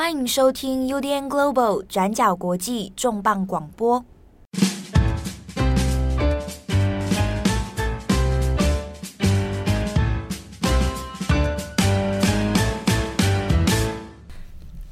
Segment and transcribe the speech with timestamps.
[0.00, 4.04] 欢迎收听 UDN Global 转角国际重磅广播。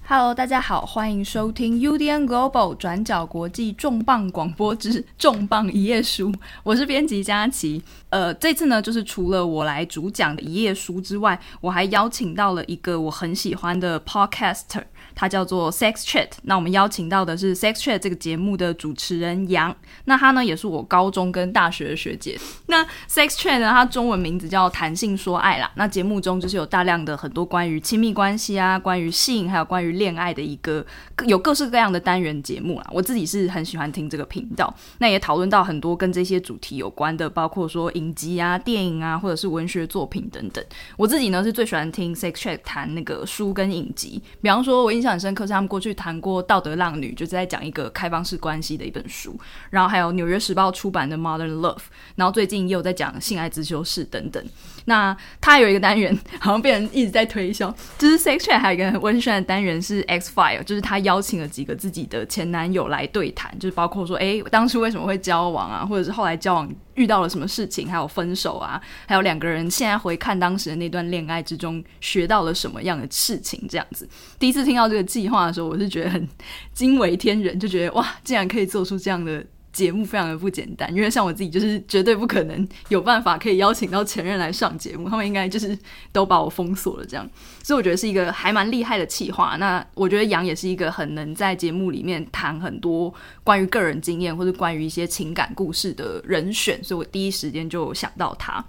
[0.08, 6.32] Hello，大家好，欢迎收听 UDN Global 转角国际重磅广播之 重磅一页书，
[6.64, 7.82] 我是编辑佳琪。
[8.10, 14.84] 呃，这次呢，就是除了我来主讲的一页书之外，我还邀请到了一个我很喜欢的 Podcaster。
[15.16, 22.38] 他叫做 Sex Chat，那我们邀请到的是 Sex Chat 这个节目的主持人杨，那他呢也是我高中跟大学的学姐。
[22.66, 25.72] 那 Sex Chat 呢，它中文名字叫谈性说爱啦。
[25.76, 30.84] 那节目中就是有大量的很多关于亲密关系啊、关于性还有关于恋爱的一个
[31.24, 32.86] 有各式各样的单元节目啦。
[32.92, 40.62] 我自己是很喜欢听这个频道，那也讨论到很多跟这些主题有关的，包括说影集啊、电影啊，或者是文学作品等等。
[40.96, 49.38] 我自己呢是最喜欢听 Sex Chat 谈那个书跟影集，比方说我印象很深刻是他们过去谈过《道德浪女》，就是在讲一个开放式关系的一本书。
[49.70, 51.76] 然后还有《纽约时报》出版的《Modern Love》，
[52.14, 54.44] 然后最近也有在讲性爱自修室等等。
[54.86, 74.08] 那他有一个单元，好像被人一直在推销，就是 Sex Chat 还有一个很温馨的单元是 X File，就是他邀请了几个自己的前男友来对谈，就是包括说，哎，当初为什么会交往啊，或者是后来交往遇到了什么事情，还有分手啊，还有两个人现在回看当时的那段恋爱之中学到了什么样的事情，这样子。
[74.38, 76.28] 第一次听到这个计划的时候，我是觉得很
[76.72, 79.44] 惊为天人，就觉得哇，竟然可以做出这样的。
[79.76, 85.78] 节目非常的不简单，因为像我自己就是绝对不可能有办法可以邀请到前任来上节目，他们应该就是
[86.12, 87.28] 都把我封锁了这样，
[87.62, 89.56] 所以我觉得是一个还蛮厉害的企划。
[89.58, 93.12] 那我觉得杨也是一个很能在节目里面谈很多
[93.44, 98.64] 关于个人经验或者关于一些情感故事的人选，所以我第一时间就想到他。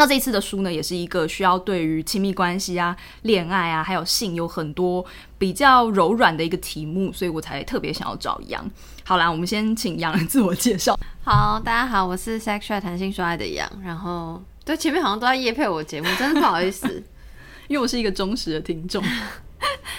[0.00, 5.04] 那这一次的书呢，也是一个需要对于亲密关系啊、恋爱啊，还有性有很多
[5.36, 8.64] 比较柔软的一个题目，所以我才特别想要找杨。
[9.04, 10.98] 好啦，我们先请杨来自我介绍。
[11.22, 13.70] 好，大家好，我是 Sex Chat 谈性说爱的杨。
[13.84, 16.88] 然后，对，前面好像都在夜配我节目，真的不好意思，
[17.68, 19.04] 因为我是一个忠实的听众。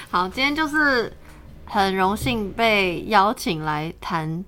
[0.09, 1.15] 好，今天就是
[1.65, 4.43] 很荣幸被邀请来谈。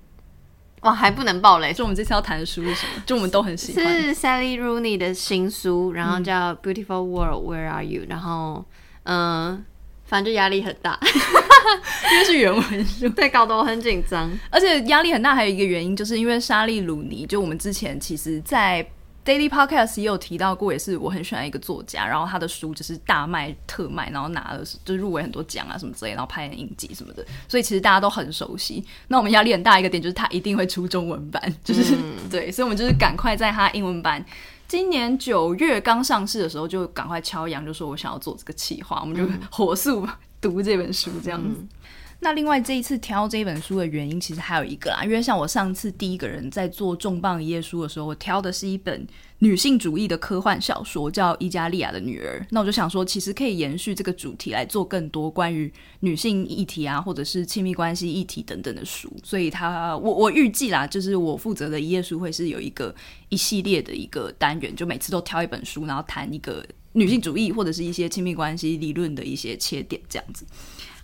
[0.84, 1.72] 哇，还不能爆雷！
[1.72, 3.02] 就我们这次要谈的书是什么？
[3.06, 8.64] 就我们都很喜欢，是 Sally Rooney 的新书，然后叫《Beautiful World Where Are You》，然后
[9.04, 9.64] 嗯，
[10.04, 10.98] 反正就压力很大，
[12.12, 14.30] 因为是原文书， 对，搞得我很紧张。
[14.50, 18.86] 而且压力很大，还有一个原因，就是因为莎莉鲁尼，就我们之前其实，在
[19.24, 28.84] Daily Podcast 也有提到过，也是我很喜欢一个作家，然后他的书就是大卖特卖，然后拿了就入围很多奖啊什么之类，然后拍影集什么的，所以其实大家都很熟悉。
[29.08, 34.22] 那我们压力很大一个点就是他一定会出中文版，就是、嗯、 对，所以我们就是赶快在他英文版
[34.68, 40.06] 今年九月刚上市的时候就赶快敲杨，就说我想要做这个企划，我们就火速
[40.40, 41.48] 读这本书这样子。
[41.58, 41.68] 嗯
[42.24, 49.06] 那另外这一次挑这本书的原因，其实还有一个啦，因为像我上次第一个人在做重磅一页书的时候，我挑的是一本
[49.40, 52.40] 女性主义的科幻小说，叫《伊加利亚的女儿》。
[52.48, 55.70] 那我就想说，其实可以延续这个主题来做更多关于
[56.00, 59.14] 女性议题啊，或者是亲密关系议题等等的书。
[59.22, 62.94] 所以他，我我预计啦，就是我负责的一页书会是有一个
[63.28, 66.64] 一系列的一个单元，就每次都挑一本书，然后谈一个
[66.94, 70.46] 女性主义或者是一些亲密关系理论的一些切点，这样子。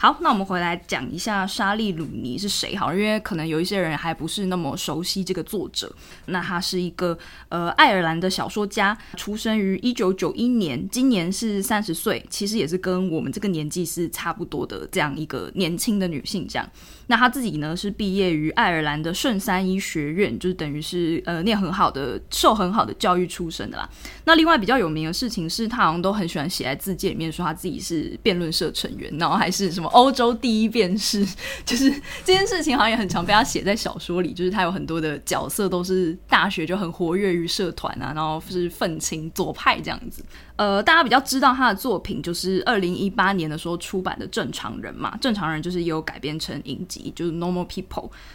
[0.03, 2.75] 好，那我们回来讲一下莎莉鲁尼是谁？
[2.75, 5.95] 好，因为可能有一些人还不是那么熟悉这个作者。
[6.25, 7.19] 那她是一个
[7.51, 16.49] 呃爱尔兰的小说家，出生于一九九一年，今年是三十岁，其实也是跟我们这个年纪是差不多的这样一个年轻的女性。
[16.49, 16.67] 这样，
[17.11, 23.91] 那他自己呢是毕业于爱尔兰的圣三一学院，就是等于是呃念很好的、受很好的教育出身的啦。
[24.25, 29.89] 那另外比较有名的事情是他好像都很喜欢写在自介里面，说他自己是辩论社成员，然后还是什么。
[29.89, 31.27] 欧洲第一辩士，
[31.65, 31.91] 就是
[32.25, 40.25] 这件事情好像也很常被他写在小说里，就是他有很多的角色都是大学就很活跃于社团啊，然后是愤青左派这样子。
[40.61, 47.87] 呃，大家比较知道他的作品，就是二零一八年的时候出版的《正常人》嘛，《正常人》就是也有改编成影集，就是《Normal People》。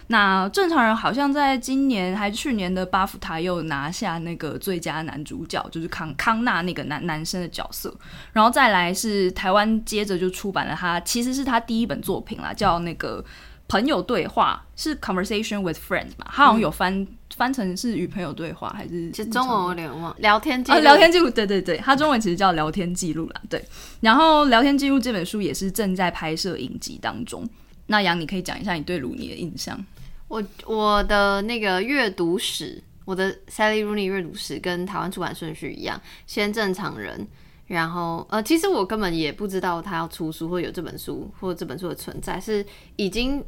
[0.08, 7.96] 那《正常人》好像在今年还去年的巴福塔又拿下那个最佳男主角，就是康康纳那个男男生的角色。
[8.34, 13.24] 然后再来是台湾，接着就出版了他，其实是他第一本作品啦，叫那个。
[13.68, 16.28] 朋友对话是 conversation with friends 嘛？
[16.30, 19.10] 他好像有翻、嗯、翻成是与朋友对话，还是？
[19.12, 20.16] 其实中文我有点忘。
[20.20, 23.42] 聊天记录、哦，聊天记录，对对对，他中文其实叫聊天记录啦。
[23.50, 23.64] 对，
[24.02, 27.48] 然后聊天记录这本书也是正在拍摄影集当中。
[27.88, 29.84] 那杨，你可以讲一下你对鲁尼的印象？
[30.28, 37.28] 我我的那个阅读史，我的 Sally Rooney 阅读史跟台湾出版顺序一样，先正常人。
[37.68, 42.64] 然后呃，其实我根本也不知道他要出书，或有这本书，或者这本书的存在，是
[42.96, 43.44] 已经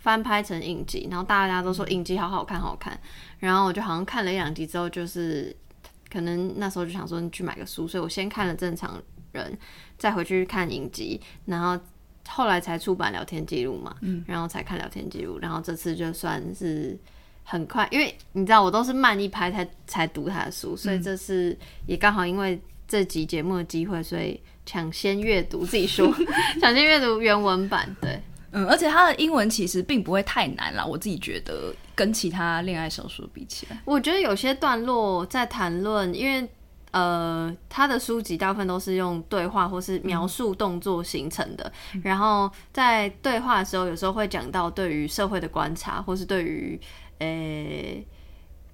[0.00, 2.98] 翻拍成影集，然后大家都说影集好好看，好看。
[3.38, 5.54] 然后我就好像看了一两集之后，就是
[6.10, 9.00] 可能那时候就想说你去买个书，所以我先看了正常
[9.32, 9.56] 人，
[9.96, 11.78] 再回去看影集，然后
[12.26, 16.98] 后来才出版聊天记录嘛，嗯，然后才看聊天记录，然后这次就算是
[17.44, 21.56] 很快，因为你知道我都是慢一拍才才读他的书，所以这次
[21.86, 22.60] 也刚好因为。
[22.90, 26.12] 这集节目的机会，所以抢先阅读自己书，
[26.60, 27.88] 抢先阅读原文版。
[28.00, 28.20] 对，
[28.52, 36.48] 嗯，而且他的英文其实并不会太难啦，我自己觉得跟其他恋爱小说比起来，我觉得有些段落在谈论，因为
[36.90, 46.80] 呃，他的书籍大部分都是用对话或是描述动作形成的，嗯、然后在对话的时候，有时候会讲到对于社会的观察，或是对于
[47.18, 47.26] 呃，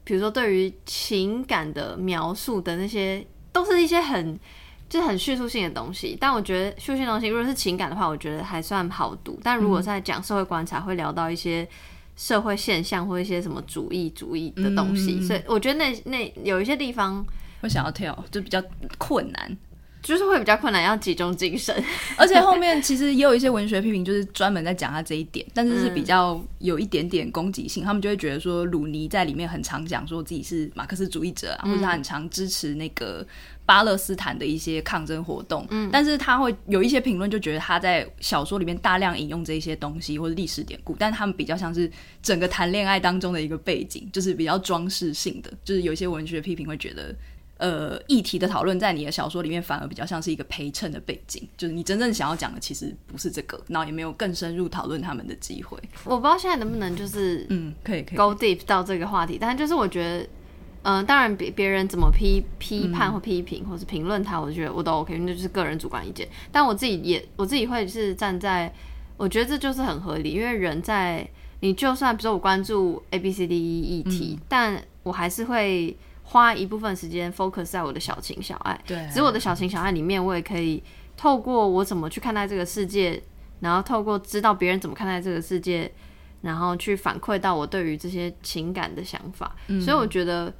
[0.05, 3.27] 比如说对于情感的描述的那些。
[3.57, 4.39] 都是一些很
[4.89, 9.39] 就是很叙述性的东西，但我觉得叙述性的东西，如果是情感的话，我觉得还算好读。
[9.43, 11.67] 但如果在讲社会观察，会聊到一些
[12.17, 17.25] 社会现象或一些什么主义主义的东西，嗯、所以我觉得那那有一些地方
[17.61, 18.63] 会想要跳，就比较
[18.97, 19.57] 困难。
[20.07, 21.75] 就是会比较困难，要集中精神。
[22.17, 27.83] 而且后面其实也有一些文学批评，就是专门在讲他这一点，但是是比较有一点点攻击性。
[27.83, 33.27] 他们就会觉得说，鲁尼在里面很常讲说自己是马克思主义者啊，或者他很常支持那个
[33.65, 35.67] 巴勒斯坦的一些抗争活动。
[35.71, 41.91] 嗯，但是他会有一些评论就觉得他在小说里面大量引用这些东西或者历史典故，但他们比较像是
[42.23, 45.53] 整个谈恋爱当中的一个背景，就是比较装饰性的。
[45.65, 47.13] 就是有一些文学批评会觉得。
[47.59, 55.79] 呃，议题的讨论在你的小说里面反而比较像是一个陪衬的背景，就是你真正想要讲的其实不是这个，然后也没有更深入讨论他们的机会。
[56.05, 60.19] 我不知道现在能不能就是嗯，可以可以 go deep 到这个话题，但是就是我觉得，
[60.83, 66.29] 嗯、呃，当然别别人怎么批批判或批评或是评论他，我觉得我都 OK，那就是个人主观意见。
[66.53, 68.71] 但我自己也我自己会是站在，
[69.17, 71.27] 我觉得这就是很合理，因为人在
[71.61, 75.97] 你就算比如说我关注 A B C D E 议题，嗯、但我还是会。
[76.29, 80.83] 花一部分时间 focus 在我的小情小爱，对，只是我的小情小爱里面，我也可以
[81.17, 83.23] 透过我怎么去看待这个世界，
[83.61, 85.89] 然后透过知道别人怎么看待这个世界，
[86.43, 89.55] 然后去反馈到我对于这些情感的想法。
[89.69, 90.53] 嗯、所以我觉得，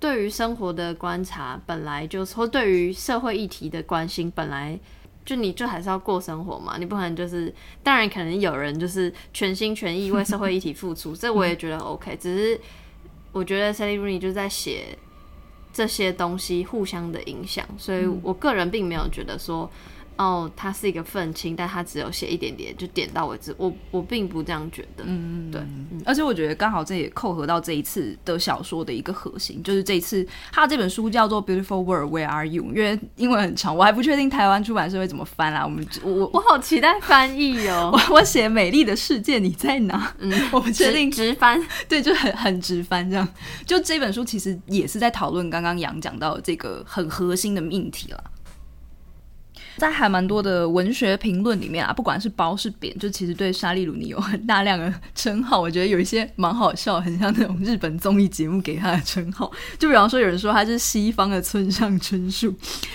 [0.00, 4.76] 对于生活的观察，本来就是或对于社会议题的关心，本来
[5.24, 7.54] 就你就还是要过生活嘛，你不可能就是，
[7.84, 12.60] 当然可能有人就是全心全意为社会议题付出，这我也觉得 OK，只是。
[13.32, 14.98] 我觉得 Sally Rooney 就在写
[15.72, 19.70] 这些东西互相的影响，所以我个人并没有觉得说。
[20.16, 23.54] 哦，他是一个愤青，但他只有写一点点，就点到为止。
[23.56, 25.04] 我我并不这样觉得。
[25.06, 25.60] 嗯，对。
[25.62, 35.64] 嗯、而且我觉得刚好这也扣合到这一次的小说的一个核心，就是这一次他这本书叫做《Beautiful World Where Are You》，因为英文很长，我还不确定台湾出版社会怎么翻啊。
[35.64, 37.90] 我们我 我好期待翻译哦。
[38.10, 41.58] 我我写《美丽的世界你在哪》，嗯， 我不确定直翻，
[41.88, 43.26] 对，就很很直翻这样。
[43.64, 48.22] 就这本书其实也是在讨论刚刚杨讲到的这个很核心的命题了。
[49.80, 55.58] 在还蛮多的文学评论里面啊，不管是褒是贬，就其实对莎莉鲁尼有很大量的称号。
[55.58, 59.50] 我觉得有一些蛮好笑，很像那种日本综艺节目给他的称号。
[59.78, 62.54] 就比方说，有人说他是西方的村上春树，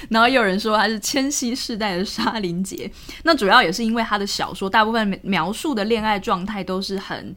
[0.10, 2.90] 然后也有人说他是千禧世代的沙林杰。
[3.24, 7.36] 那主要也是因为他的小说大部分描述的恋爱状态都是很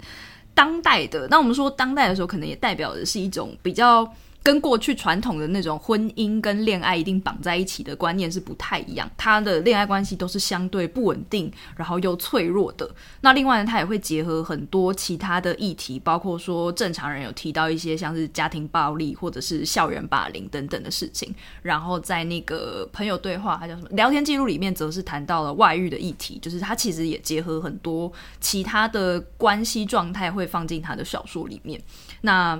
[0.52, 1.26] 当代的。
[1.28, 4.06] 那我们说当代的时候，可能也代表的是一种比较。
[4.42, 12.90] 跟过去传统的那种婚姻跟恋爱一定绑在一起的观念是不太一样，他的恋爱关系都是相对不稳定，然后又脆弱的。
[13.20, 21.34] 那另外呢，他也会结合很多其他的议题，包括说正常人有提到一些像是家庭暴力或者是校园霸凌等等的事情。
[21.60, 31.78] 然后在那个朋友对话，他叫什么聊天记录里面，则是谈到了外遇的议题，就是他其实也结合很多其他的关系状态，会放进他的小说里面。
[32.22, 32.58] 那。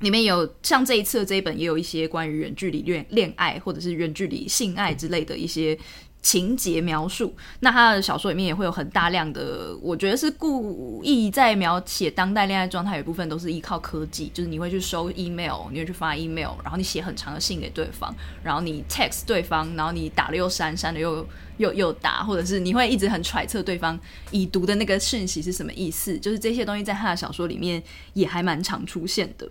[0.00, 5.78] 里面有像这一次这一本，也有一些关于远距离恋恋爱或者是远距离性爱之类的一些
[6.22, 7.34] 情节描述。
[7.60, 21.26] 那他的小说里面也会有很大量的，我觉得是故意在描写当代恋爱状态，有一部分都是依靠科技，就是你会去收 email，你会去发 email，然后你写很长的信给对方，然后你 text 对方，然后你打了又删，删了又
[21.58, 23.98] 又又打，或者是你会一直很揣测对方
[24.30, 27.82] 已读的那个讯息是什么意思，就是这些东西在他的小说里面
[28.14, 29.48] 也还蛮常出现的。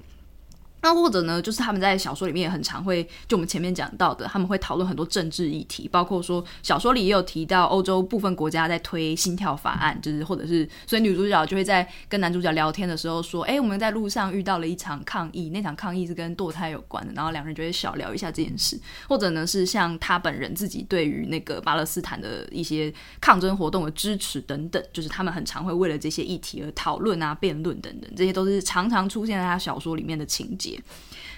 [0.81, 30.68] 那或者呢，就是他们在小说里面也很常会，就我们前面讲到的，他们会讨论很多政治议题，包括说小说里也有提到欧洲部分国家在推心跳法案，就是或者是，所以女主角就会在跟男主角聊天的时候说，哎，我们在路上遇到了一场抗议，那场抗议是跟堕胎有关的，然后两人就会小聊一下这件事，或者呢是像他本人自己对于那个巴勒斯坦的一些抗争活动的支持等等，就是他们很常会为了这些议题而讨论啊、辩论等等，这些都是常常出现在他小说里面的情节。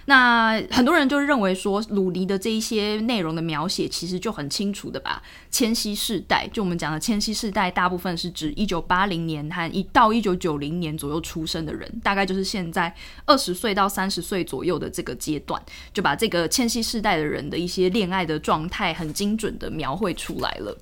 [0.05, 5.21] 那很多人就认为说，鲁尼的这一些内容的描写，其实就很清楚的把
[5.51, 12.93] 千禧世代，就我们讲的千禧世代，大部分是指一九八零年和一到一九九零年左右出生的人，大概就是现在
[13.25, 15.61] 二十岁到三十岁左右的这个阶段，
[15.93, 20.75] 就把这个千禧世代的人的一些恋爱的状态，很精准的描绘出来了。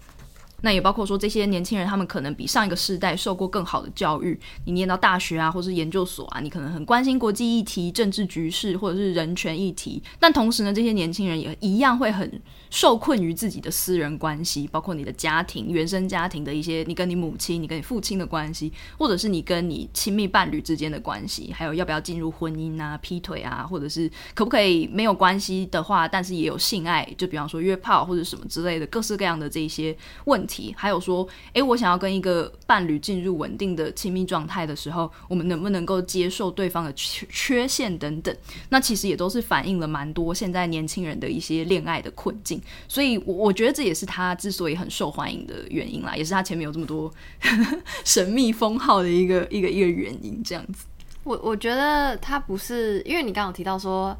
[0.62, 4.40] 那也包括说，这些年轻人他们可能比上一个世代受过更好的教育。
[4.66, 10.02] 你念到大学啊，或是研究所啊，你可能很关心国际议题、政治局势或者是人权议题。
[10.20, 29.96] 但同时呢，这些年轻人也一样会很受困于自己的私人关系，包括你的家庭、原生家庭的一些，你跟你母亲、你跟你父亲的关系，或者是你跟你亲密伴侣之间的关系，还有要不要进入婚姻啊、劈腿啊，或者是可不可以没有关系的话，但是也有性爱，就比方说约炮或者什么之类的，各式各样的这一些
[30.26, 30.74] 问题。
[30.78, 38.36] 还有说，诶，我想要跟一个伴侣进入稳定的亲密状态的时候，我们能不能够接受对方的缺缺陷等等？
[38.70, 42.59] 那其实也都是反映了蛮多现在年轻人的一些恋爱的困境。
[42.88, 47.12] 所以，我我觉得这也是他之所以很受欢迎的原因啦，也是他前面有这么多
[48.04, 50.44] 神秘封号的一个一个一个原因。
[50.44, 50.86] 这样子，
[51.24, 54.18] 我我觉得他不是，因为你刚刚有提到说，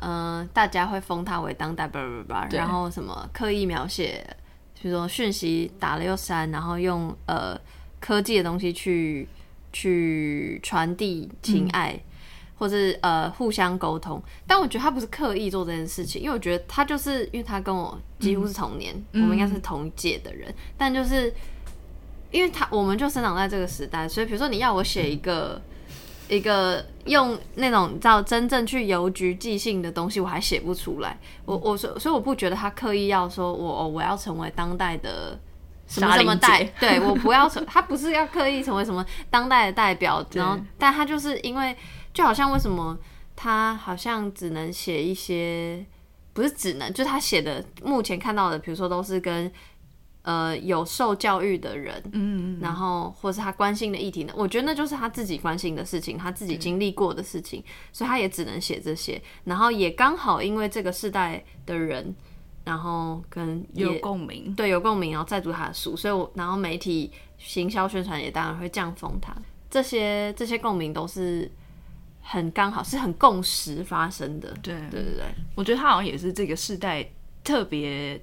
[0.00, 4.24] 嗯、呃，大家会封他为当代吧吧吧，然后什么刻意描写。
[4.80, 7.56] 比如说讯息打了又删，然后用呃
[8.00, 9.28] 科技的东西去
[9.72, 12.00] 去传递情爱，嗯、
[12.62, 14.22] 或是呃互相沟通。
[14.46, 20.48] 但我觉得他不是刻意做这件事情，因为我觉得他就是因为他跟我几乎是同年，嗯、我们应该是同一届的人。
[20.48, 21.34] 嗯、但就是
[22.30, 25.60] 因为他我们就生长在这个时代，所以比如说你要我写一个。
[26.28, 31.18] 一个用那种叫真正去邮局寄信的东西，我还写不出来。
[31.44, 35.38] 我我所，所以我不觉得他刻意要说我我要成为当代的
[35.86, 40.24] 什么什么代，对，我不要成，他不是要刻意成为什么当代的代表。
[40.32, 41.76] 然后，但他就是因为
[42.12, 42.98] 就好像为什么
[43.34, 45.84] 他好像只能写一些，
[46.32, 49.50] 不是只能，就他写的目前看到的，比如说都是跟。
[50.24, 57.60] 呃，有受教育的人，嗯，然后或是他关心的议题呢，我觉得那就是他自己关心的事情，他自己经历过的事情，
[57.92, 59.20] 所以他也只能写这些。
[59.42, 62.14] 然后也刚好因为这个世代的人，
[62.62, 69.34] 然后跟有共鸣，对，有共鸣，然后再读他的书，所以我然后媒体行销宣传也当然会这样封他。
[69.68, 71.50] 这些这些共鸣都是
[72.22, 74.48] 很刚好，是很共识发生的。
[74.62, 75.24] 对，对对对，
[75.54, 77.06] 我觉得他好像也是这个世代
[77.44, 78.18] 特别，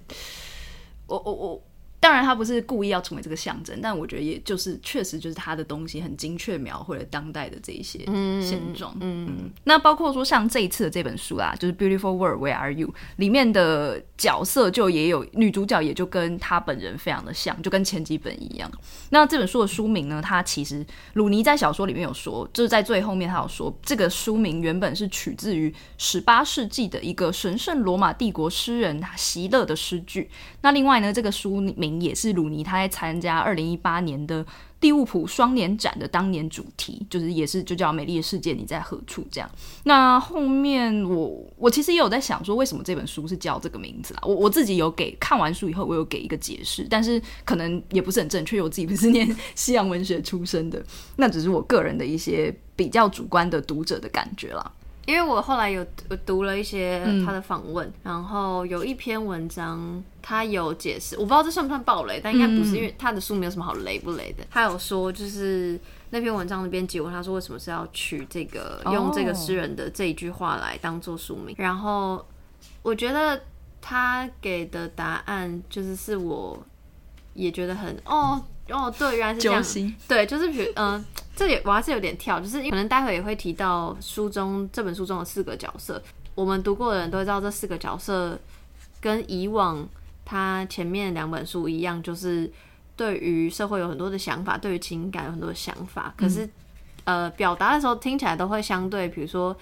[1.06, 1.64] 我我我。
[2.02, 8.00] 当然，他不是故意要成为这个象征，但我觉得也就是确实就是他的东西很精确描绘了当代的这一些
[8.42, 8.96] 现状。
[9.02, 12.88] 嗯，嗯，那包括说像这一次的这本书啊，就是《Beautiful World Where Are You》
[13.18, 18.72] 里面的角色就也有女主角，也就跟他本人非常的像，就跟前几本一样。
[19.10, 30.30] 那这本书的书名呢，他其实鲁尼在小说里面有说，就是在最后面他有说，这个书名原本是取自于十八世纪的一个神圣罗马帝国诗人席勒的诗句。
[30.62, 31.89] 那另外呢，这个书名。
[32.00, 34.46] 也是鲁尼他在参加二零一八年的
[34.82, 39.50] 利物浦双年展的当年主题，就是也是就叫《美丽的世界你在何处》这样。
[39.84, 44.22] 那后面我我其实也有在想说，为什么这本书是叫这个名字啦？
[44.24, 50.82] 我我自己有给看完书以后，我有给一个解释，但是可能也不是很正确，我自己不是念 西洋文学出身的，
[51.18, 54.72] 那只是我个人的一些比较主观的读者的感觉啦。
[55.10, 55.84] 因为我后来有
[56.24, 64.46] 读了一些他的访问，嗯、然后有一篇文章，他有解释，我不知道这算不算暴雷，但应该不是，因为他的书没有什么好雷不雷的。
[64.52, 65.80] 他有说，就是
[66.12, 71.56] 那篇文章的编辑问他说，为什么是要取这个用这个诗人的这一句话来当做书名？
[71.56, 72.24] 哦、然后
[72.84, 73.42] 我觉得
[73.82, 76.64] 他给的答案就是是我
[77.34, 78.40] 也觉得很哦
[78.70, 79.64] 哦，对，原来是这样，
[80.08, 80.92] 对，就是比如嗯。
[80.92, 81.06] 呃
[81.40, 86.04] 这也我还是有点跳，就是可能待会也会提到书中这本书中的四个角色，
[86.36, 88.38] 我们读过的人都知道这四个角色
[89.00, 89.88] 跟以往
[90.26, 92.52] 他前面两本书一样，就是
[92.98, 96.46] 对于社会有很多的想法，对于情感有很多的想法，可是、
[97.06, 99.56] 嗯、呃表达的时候听起来都会相对，比如说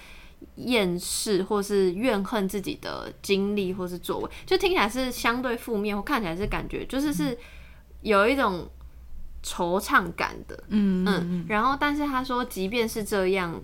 [0.55, 7.37] 厌世或是怨恨自己的经历或是作为，就听起来是相对负面，或看起来是感觉就是是
[8.01, 8.67] 有一种。
[9.43, 13.61] 惆怅感的，嗯嗯，然后但是他说，即便是这样，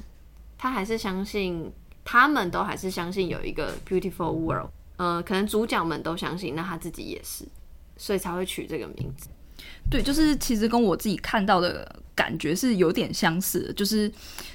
[0.57, 1.71] 他还是相信
[2.05, 7.45] 他们都还是相信有一个 beautiful world，呃，可能主角们都相信，那他自己也是，
[7.97, 9.27] 所以才会取这个名字。
[9.89, 14.11] 对，就是其实跟我自己看到的感觉是有点相似的，就是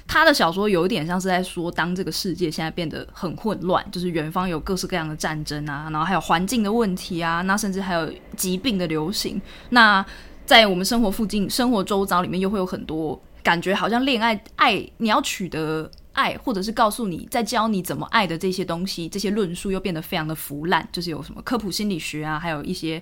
[0.07, 10.05] 他的小说有一点像是在说，当这个世界现在变得很混乱，就是远方有各式各样的战争啊，然后还有环境的问题啊，那甚至还有疾病的流行，那
[10.49, 22.99] 在我们生活附近、生活周遭里面，又会有很多感觉，好像恋爱、爱你要取得爱，或者是告诉你在教你怎么爱的这些东西，这些论述又变得非常的腐烂，就是有什么科普心理学啊，还有一些。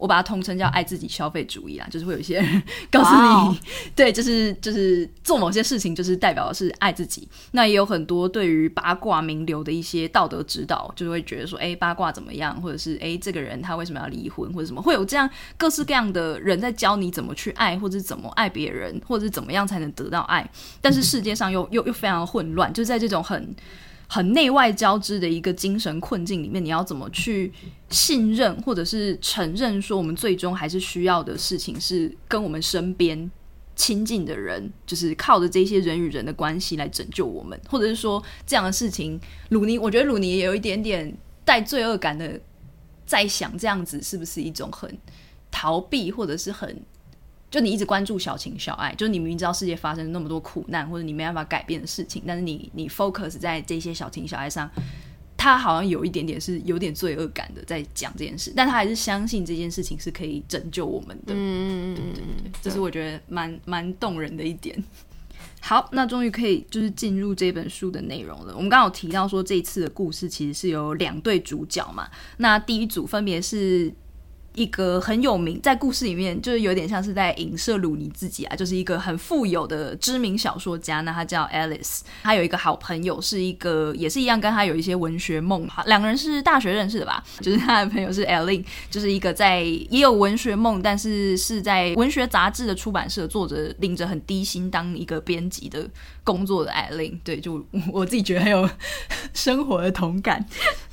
[0.00, 3.56] 我把它统称叫爱自己消费主义啦，就是会有一些人 告诉你，wow.
[3.94, 7.28] 对，就是就是做某些事情，就是代表的是爱自己。
[7.52, 15.28] 那也有很多对于八卦名流的一些道德指导，就是会觉得说，哎，八卦怎么样，或者是哎，这个人他为什么要离婚，或者什么，会有这样
[15.58, 20.50] 各式各样的人在教你怎么去爱，或者怎么爱别人，或者是怎么样才能得到爱。
[20.80, 23.54] 但是世界上又又又非常的混乱，就是在这种很。
[24.12, 27.52] 很内外交织的一个精神困境里面，你要怎么去
[27.90, 33.30] 信任，或者是承认说，我们最终还是需要的事情是跟我们身边
[33.76, 39.16] 亲近的人，就是靠着这些人与人的关系来拯救我们，或者是说这样的事情，
[39.50, 42.40] 鲁尼，我觉得鲁尼也有一点点带罪恶感的，
[43.06, 44.98] 在想这样子是不是一种很
[45.52, 46.82] 逃避，或者是很。
[47.50, 54.70] 就你一直关注小情小爱，就是你明明知道世界发生那么多苦难，或者你没办法改变的事情，但是你你 focus 在这些小情小爱上，
[55.36, 61.34] 他好像有一点点是有点罪恶感的在讲这件事，但他还是相信这件事情是可以拯救我们的。
[61.34, 62.12] 嗯嗯对对
[62.44, 64.80] 对，这是我觉得蛮蛮动人的一点。
[65.60, 68.54] 好，那终于可以就是进入这本书的内容了。
[68.54, 73.92] 我们刚刚有提到说，这一次的故事其实是有两对主角嘛，那第一组分别是。
[74.60, 81.00] 一个很有名，在故事里面就是有点像是在影射鲁尼自己啊，就是一个很富有的知名小说家。
[81.00, 85.66] 那他叫 Alice，他有一个好朋友，是一个也是一样跟他有一些文学梦。
[85.86, 87.24] 两个人是大学认识的吧？
[87.40, 95.88] 就是他的朋友是 Eileen，就是一个在也有文学梦，但是是在文学杂志的出版社做着领着很低薪当一个编辑的
[96.24, 97.20] 工作的艾琳。
[97.24, 98.68] 对，就我自己觉得很有
[99.34, 100.44] 生活的同感。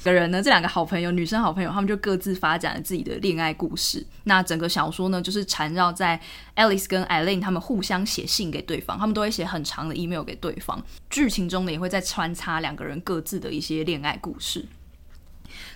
[0.03, 4.05] 的人呢，这两个好朋友，女生好朋友，他们就各自发展了自己的恋爱故事。
[4.24, 6.17] 那整个小说呢，就是缠绕在
[6.55, 10.82] Alice 跟 Eileen 他们互相写信给对方，他们都会写很长的 email 给对方。
[11.10, 14.65] 剧情中呢，也会再穿插两个人各自的一些恋爱故事。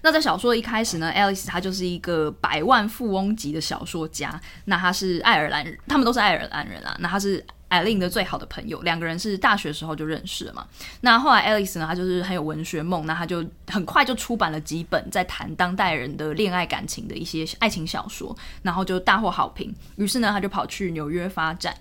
[0.01, 4.39] 那在小说一开始呢，Alice 她就是一个百万富翁级的小说家。
[4.65, 6.95] 那她是爱尔兰人，他们都是爱尔兰人啊。
[6.99, 7.45] 那她是。
[7.71, 10.67] 艾琳的最好的朋友，两个人是大学时候就认识了嘛。
[10.99, 19.73] 那后来，Alice 呢，她就是很有文学梦，那她就很快就出版了几本在谈当代人的恋爱感情的一些爱情小说，然后就大获好评。
[19.95, 21.73] 于是呢，她就跑去纽约发展。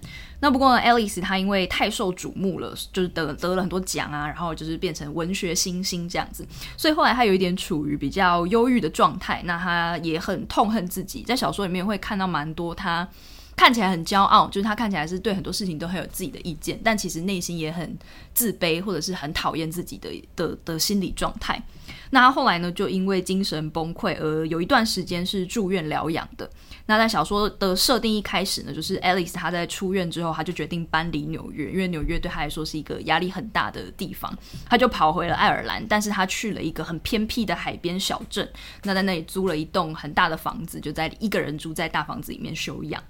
[0.43, 6.47] 那不过呢，Alice 她因为太受瞩目了，就是得得了很多奖啊，然后就是变成文学新星这样子。
[6.77, 9.43] 所以后来她有一点处于比较忧郁的状态。
[9.45, 13.09] 那她也很痛恨自己，在小说里面会看到蛮多她。
[13.61, 17.95] 看起来很骄傲，就是他看起来是对很多事情都很有自己的意见，但其实内心也很
[18.33, 21.63] 自卑，或者是很讨厌自己的的的心理状态。
[22.09, 26.51] 那他后来呢，就因为精神崩溃而有一段时间是住院疗养的。
[26.87, 34.35] 那在小说的设定一开始呢，就是 Alice 她在出院之后，她就决定搬离纽约，因为纽约对她来说是一个压力很大的地方，
[34.71, 38.51] 她就跑回了爱尔兰，但是她去了一个很偏僻的海边小镇，
[38.85, 43.03] 那在那里租了一栋很大的房子，就在一个人住在大房子里面休养。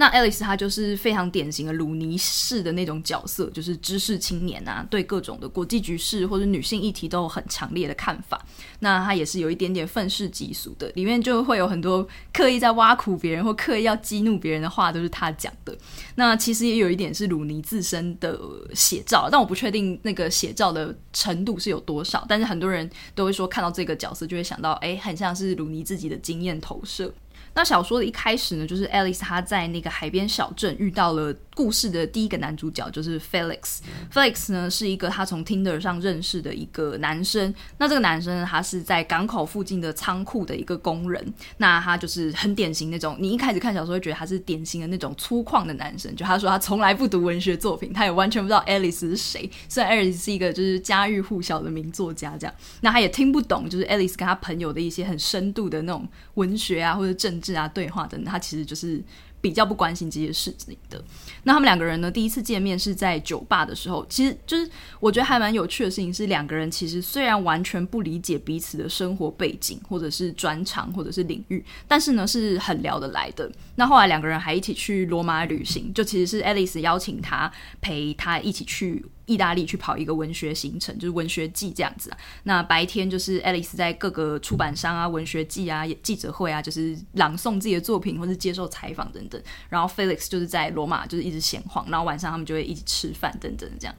[0.00, 8.42] 那 Alice 她就是非常典型的鲁尼式的那种角色，就是知识青年啊，对各种的国际局势或者女性议题都有很强烈的看法。
[8.78, 15.76] 那她也是有一点点愤世嫉俗的，里面就会有很多刻意在挖苦别人或刻意要激怒别人的话，都是她讲的。
[16.14, 18.40] 那其实也有一点是鲁尼自身的
[18.72, 22.24] 写照，但我不确定那个写照的程度是有多少。
[22.26, 27.12] 但是很多人都会说，看到这个角色就会想到，哎，很像是鲁尼自己的经验投射。
[27.54, 33.80] 那小说的一开始呢，就是爱丽丝她在那个海边小镇遇到了故事的第一个男主角，就是 Felix。
[34.10, 37.54] Felix 呢是一个他从 Tinder 上认识的一个男生。
[37.76, 41.22] 那这个男生呢，他是在港口附近的仓库的一个工人。
[41.58, 46.16] 那他就是很典型那种，你一开始看小说会觉得他是典型的那种粗犷的男生。
[46.16, 49.50] 就他说他从来不读文学作品，他也完全不知道 Alice 是谁。
[49.68, 59.02] 虽然 Alice 是一个就是家喻户晓的名作家，这样，那他也听不懂就是 Alice 跟他朋友的一些很深度的那种文学啊或者政治啊对话等等，他其实就是
[59.40, 61.02] 比较不关心这些事情的。
[61.44, 73.50] 那他们两个人呢，第一次见面是在酒吧的时候，其实就是我觉得还蛮有趣的事情是，两个人其实虽然完全不理解彼此的生活背景，或者是专长，或者是领域，但是呢是很聊得来的。
[73.76, 77.50] 那后来两个人还一起去罗马旅行，就其实是爱丽丝邀请他
[77.80, 79.04] 陪他一起去。
[79.30, 82.10] 意大利去跑一个文学行程，就是文学季这样子。
[82.42, 89.40] 那白天就是爱丽丝在各个出版商啊、文学季啊、记者会啊，就是朗诵自己的作品或是接受采访等等。
[89.68, 93.94] 然后 Felix 就是在罗马就是一直闲晃，然后晚上他们就会一起吃饭等等这样。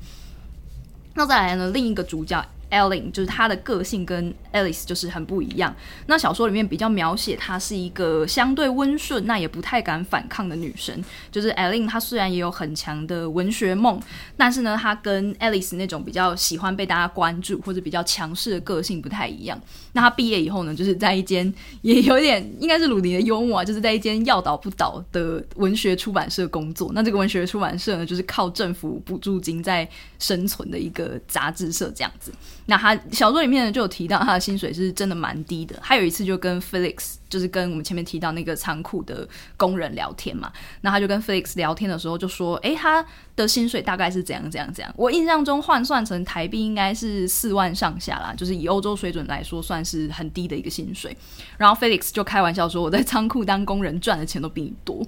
[1.16, 2.46] 那再来呢，另一个主角。
[2.72, 5.76] Ellen 就是她的个性跟 Alice 就是很不一样。
[6.08, 11.04] 那小说里面比较描写她是一个相对温顺，那也不太敢反抗的女生。
[11.32, 14.00] 就是 Ellen 她虽然也有很强的文学梦，
[14.36, 19.62] 但是呢，她跟 Alice 那种比较喜欢被大家关注或者比较强势的个性不太一样。
[19.94, 26.92] 那她毕业以后呢，就是在一间也有点应该是鲁尼的幽默啊，就是在一间要倒不倒的文学出版社工作。
[26.94, 29.88] 那这个文学出版社呢，就是靠政府补助金在
[30.20, 32.32] 生存的一个杂志社这样子。
[32.72, 35.78] 那他小说里面，就有提到他的薪水是真的蛮低的。
[35.82, 40.50] 还有一次就跟 Felix，就是跟我们前面提到那个仓库的工人聊天嘛。
[40.80, 43.06] 那他就跟 Felix 聊天的时候就说：“诶，他
[43.36, 51.14] 的薪水大概是怎样怎样怎样。”我印象中换算成台币应该是四万上下啦，就是以欧洲水准来说算是很低的一个薪水。
[51.58, 55.06] 然后 Felix 就开玩笑说：“我在仓库当工人赚的钱都比你多。”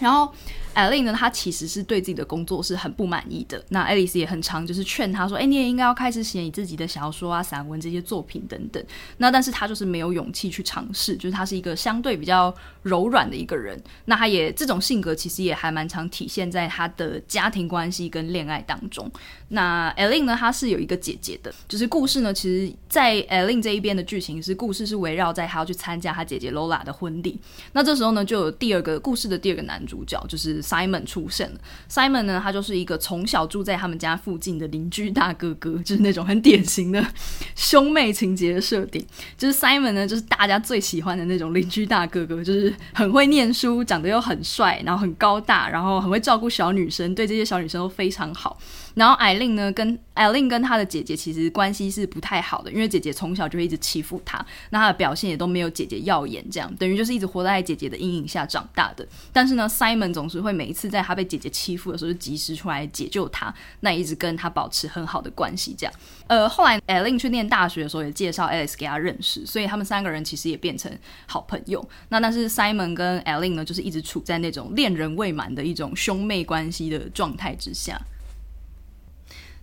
[0.00, 0.32] 然后。
[0.74, 3.62] 艾琳呢，她其实是对自己的工作是很不满意的。
[3.68, 8.82] 那爱丽丝也很常就是劝她说：“哎，你也应该要开始写你自己的小说啊、散文这些作品等等。”
[9.18, 13.80] 那但是她就是没有勇气去尝试，就是她是一个相对比较柔软的一个人。
[14.06, 19.10] 那她也这种性格其实也还蛮常体现在她的家庭关系跟恋爱当中。
[19.48, 27.38] 那艾琳呢，她是有一个姐姐的，就是故事呢，其实，在艾琳这一边的剧情是故事是围绕在她要去参加她姐姐 Lola 的婚礼。
[27.72, 31.58] 那这时候呢，就有第二个故事的第二个男主角，就是 Simon 出现了。
[31.90, 37.04] Simon 呢，他就是一个从小住在他们家附近的邻居大哥哥， 就是那种很典型的
[37.56, 39.04] 兄妹情节的设定。
[39.36, 48.58] 就是 Simon 呢，就是大家最喜欢的那种邻居大哥哥，就是很会念书，长得又很帅，然后很高大，然后很会照顾小女生，对这些小女生都非常好。
[48.94, 59.06] 然后艾令呢，跟艾琳跟她的姐姐其实关系是不太好的，因为姐姐从小就会一直欺负她，那她的表现也都没有姐姐耀眼，这样等于就是一直活在姐姐的阴影下长大的。
[59.32, 65.74] 但是呢，Simon 总是会每一次在她被姐姐欺负的时候，就及时出来解救她，那一直跟她保持很好的关系。
[65.76, 65.94] 这样，
[66.26, 70.92] 呃，后来艾琳去念大学的时候，也介绍 Alice 给她认识，所以他们三个人其实也变成
[71.26, 71.82] 好朋友。
[72.10, 77.98] 那但是 Simon 跟艾琳呢，就是一直处在那种恋人未满的一种兄妹关系的状态之下。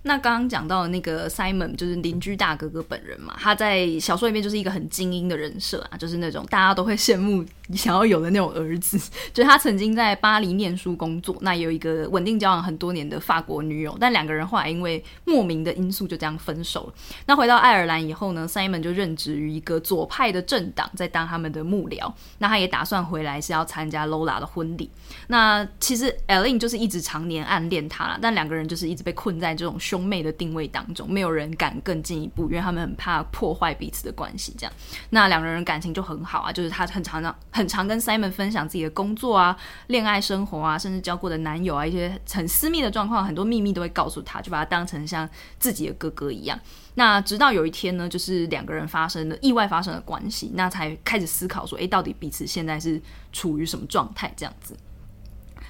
[0.03, 8.99] 那刚刚讲到的那个 Simon 就是邻居大哥哥本人嘛，他在小说里面就是一个很精英的人设啊，就是那种大家都会羡慕你想要有的那种儿子。
[9.33, 16.93] 就是他曾经在巴黎念书工作，那也有一个稳定交往很多年的法国女友，但两个人后来因为莫名的因素就这样分手了。
[17.25, 22.11] 那回到爱尔兰以后呢，Simon 就任职于一个左派的政党，在当他们的幕僚。
[22.37, 24.89] 那他也打算回来是要参加 Lola 的婚礼。
[25.27, 29.77] 那其实 Ellen 就是一直常年暗恋他啦，但两个人就是一直被困在这种。
[29.79, 34.53] 兄妹的定位当中，没有人敢更进一步，因为他们很怕破坏彼此的关系。
[34.57, 34.73] 这样，
[35.09, 39.53] 那两个人感情就很好啊，就是他很常常很常跟 Simon 分享自己的工作啊、
[39.87, 46.57] 恋爱生活啊，甚至交过的男友啊，一些很私密的状况，很多秘密都会告诉他，就把他当成像自己的哥哥一样。
[46.93, 53.01] 那直到有一天呢，就是两个人发生了意外，发生了关系，那才开始思考说，诶，到底彼此现在是
[53.33, 54.33] 处于什么状态？
[54.37, 54.73] 这样子。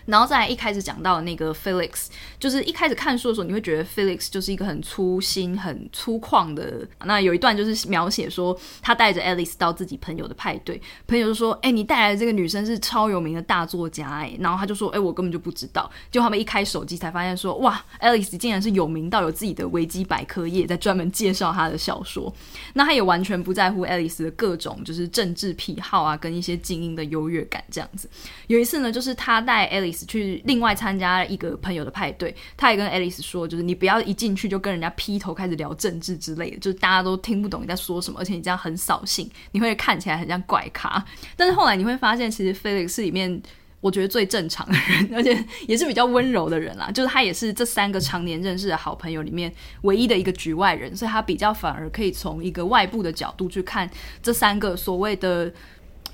[0.05, 2.07] 然后再来一开始讲到那个 Felix，
[2.39, 6.87] 就是一开始看书的时候，你会觉得 Felix 就是一个很粗心、很粗犷的。
[7.05, 22.33] 那有一段就是描写说，他带着 Alice 到自己朋友的派对，朋友就说：“哎，你带来的这个女生是超有名的大作家。”哎，然后他就说：“哎，我根本就不知道。”就他们一开手机才发现说：“哇，Alice 竟然是有名到有自己的维基百科页，在专门介绍他的小说。”
[22.73, 28.09] 那他也完全不在乎 Alice 的各种就是政治癖好啊，跟一些精英的优越感这样子。
[28.47, 29.98] 有一次呢，就是他带 Alice。
[30.05, 41.03] 去另外参加一个朋友的派对，他也跟 Alice 说，就是你不要一进去就跟人家劈头开始聊政治之类的，就是大家都听不懂你在说什么，而且你这样很扫兴，你会看起来很像怪咖。
[41.35, 43.41] 但是后来你会发现，其实 Felix 是里面
[43.81, 46.91] 我觉得最正常的人，而且也是比较温柔的人啦。
[46.91, 49.51] 就是他也是这三个常年认识的好朋友里面
[49.83, 53.89] 唯一的一个局外人，所以他比较反而可以从一个外部的角度去看
[54.21, 55.51] 这三个所谓的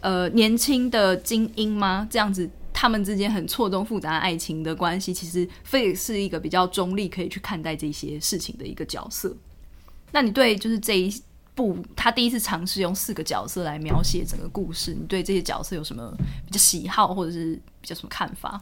[0.02, 2.08] 呃年轻的精英吗？
[2.10, 2.50] 这样子。
[2.78, 9.34] 他们之间很错综复杂的爱情的关系，其实 Felix 是一个比较中立，可以去看待这些事情的一个角色。
[10.12, 11.24] 那你对就是这一
[11.56, 16.14] 部他第一次尝试用四个角色来描写整个故事，你对这些角色有什么
[16.46, 18.62] 比较喜好，或者是比较什么看法？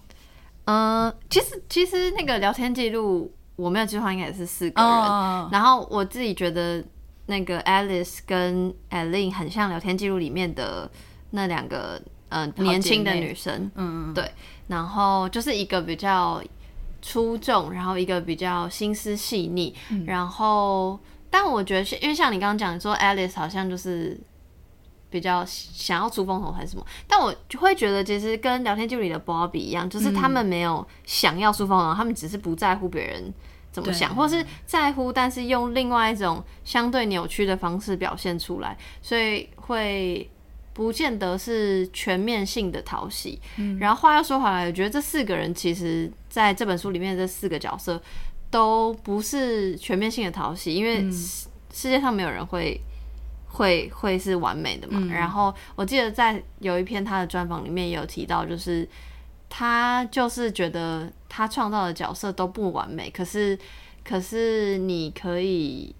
[0.65, 4.91] 嗯，其实其实那个聊天记录我没有记错，应该也是四个人。
[4.91, 5.51] Oh.
[5.51, 6.85] 然后我自己觉得
[7.25, 10.89] 那个 Alice 跟 Ellen 很像聊天记录里面的
[11.31, 11.99] 那两个。
[12.33, 14.27] 嗯、呃，年轻的女生，嗯，对，
[14.67, 16.41] 然后就是一个比较
[16.99, 24.19] 出众，然后一个比较心思细腻，嗯、然后但我觉得，因为像你刚刚讲说，Alice 好像就是
[25.11, 33.31] 比较想要出风头还是什么，但我就会觉得其实跟聊天记录里的 Bobby 一样，就是他们没有想要出风头，嗯、他们只是不在乎别人
[33.71, 40.27] 怎么想，或是在乎，但是用另外一种相对扭曲的方式表现出来，所以会。
[40.73, 48.01] 不见得是全面性的讨喜，嗯，然后话又说回来，我觉得这四个人其实在这本书里面这四个角色
[48.49, 52.81] 都不是全面性的讨喜，因为世界上没有人会
[53.45, 54.99] 会会是完美的嘛。
[54.99, 58.87] 嗯，然后我记得在有一篇他的专访里面也有提到，就是
[59.49, 63.55] 他就是觉得他创造的角色都不完美，可是
[64.03, 65.95] 可是你可以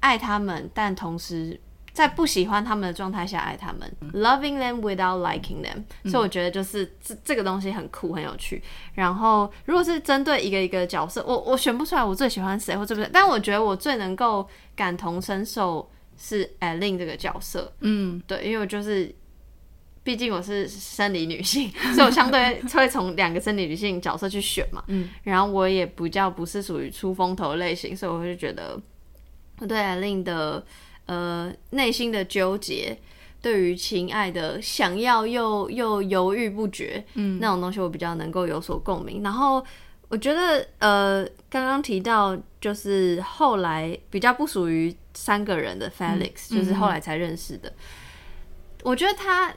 [0.00, 1.58] 爱他们，但同时。
[1.92, 8.62] 在不喜欢他们的状态下爱他们，嗯，loving them without liking them，嗯，所以我觉得就是这这个东西很酷很有趣。
[8.94, 17.70] 然后如果是针对一个一个角色，我我选不出来我最喜欢谁或最不，但我觉得我最能够感同身受是 Aline 这个角色。
[17.80, 19.14] 嗯，对，因为我就是
[20.02, 24.82] 毕竟我是生理女性， 所以我相对会从两个生理女性角色去选嘛。
[24.86, 28.80] 嗯，然后我也比较不是属于出风头类型，所以我就觉得
[29.58, 30.64] 我对 Aline 的。
[31.06, 32.96] 呃，内心的纠结，
[33.40, 39.20] 对于情爱的想要又又犹豫不决，嗯，那种东西我比较能够有所共鸣。
[39.22, 39.62] 然后
[40.08, 47.68] 我觉得，呃，刚刚提到就是后来比较不属于三个人的 Felix，嗯，就是后来才认识的。
[47.68, 47.74] 嗯，
[48.84, 49.52] 我觉得他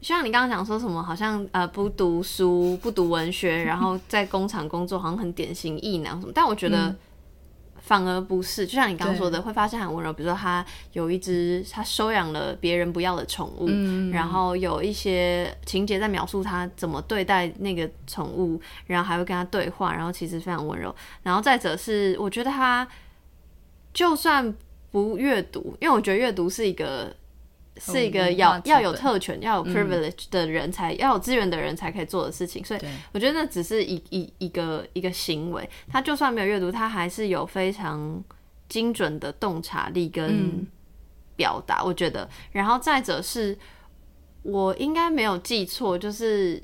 [0.00, 6.32] 像你刚刚讲说什么，好像呃不读书、不读文学，然后在工厂工作，好像很典型异男什么。
[6.34, 6.96] 但我觉得。
[7.84, 10.10] 嗯反而不是，就像你刚刚说的，会发现很温柔。
[10.10, 20.94] 比如说，他有一只他收养了别人不要的宠物，嗯，然后有一些情节在描述他怎么对待那个宠物，然后还会跟他对话，然后其实非常温柔。
[21.22, 22.88] 然后再者是，我觉得他
[23.92, 24.54] 就算
[24.90, 27.14] 不阅读，因为我觉得阅读是一个。
[27.76, 32.80] 是一个要要有特权、要有 privilege 的人才、嗯、要有资源的人才可以做的事情，所以
[33.12, 35.68] 我觉得那只是一一一个一个行为。
[35.88, 38.22] 他就算没有阅读，他还是有非常
[38.68, 40.64] 精准的洞察力跟
[41.34, 41.82] 表达。
[41.82, 43.58] 我觉得，然后再者是，
[44.42, 46.62] 我应该没有记错，就是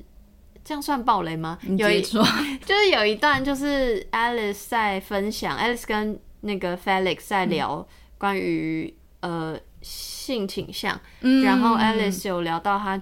[0.63, 1.59] 这样算暴雷吗？
[1.77, 2.01] 有一
[2.65, 7.85] 就是有一段，就是 Alice 在分享，Alice 跟那个 Felix 在聊
[8.17, 9.59] 关于、嗯、呃。
[10.21, 13.01] 性倾向，嗯，然后 Alice 有聊到他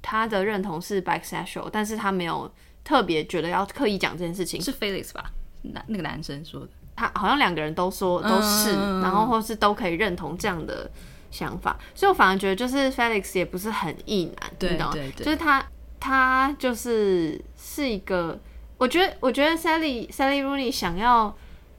[0.00, 2.50] 他的认同是 bisexual，但是他没有
[2.82, 4.58] 特别觉得要刻意讲这件事情。
[4.62, 5.30] 是 Felix 吧？
[5.60, 10.90] 那那个男生说的，他好像两个人都说都是，嗯，然后或是都可以认同这样的
[11.30, 15.62] 想法，所以我反而觉得就是 Felix 也不是很异男，对对对，就是他
[16.00, 18.40] 他就是是一个，
[18.78, 21.36] 我觉得我觉得 Sally Sally Rooney 想要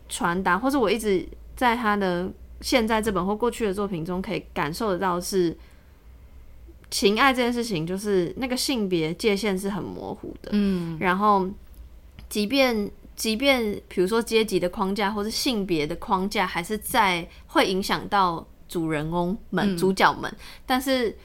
[0.08, 2.30] 传达，或者我一直在他的。
[2.62, 5.56] 现在这本或过去的作品中，可以感受得到是
[6.90, 10.50] 情爱这件事情，就是那个性别界限是很模糊的。
[10.54, 11.48] 嗯，然后
[12.30, 20.34] 即便即便比如说阶级的框架或是性别的框架，还是在会影响到主人公们、嗯、主角们，
[20.66, 21.16] 但是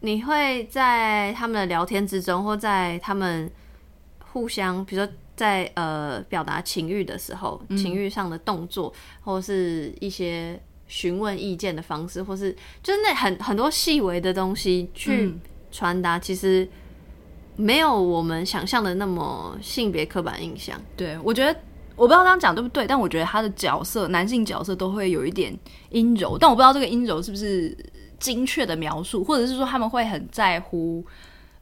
[0.00, 3.50] 你会在他们的聊天之中，或在他们
[4.32, 10.58] 互相，比如说在呃表达情欲的时候，嗯、情欲上的动作，或是一些。
[10.90, 12.50] 询问意见的方式，或是
[12.82, 15.32] 就是那很很多细微的东西去
[15.70, 16.68] 传达，其实
[17.54, 20.78] 没有我们想象的那么性别刻板印象。
[20.96, 21.58] 对，我觉得
[21.94, 25.56] 我不知道这样讲对不对，但我觉得他的角色，男性角色都会有一点
[25.90, 27.76] 阴柔，但我不知道这个阴柔是不是
[28.18, 31.06] 精确的描述，或者是说他们会很在乎，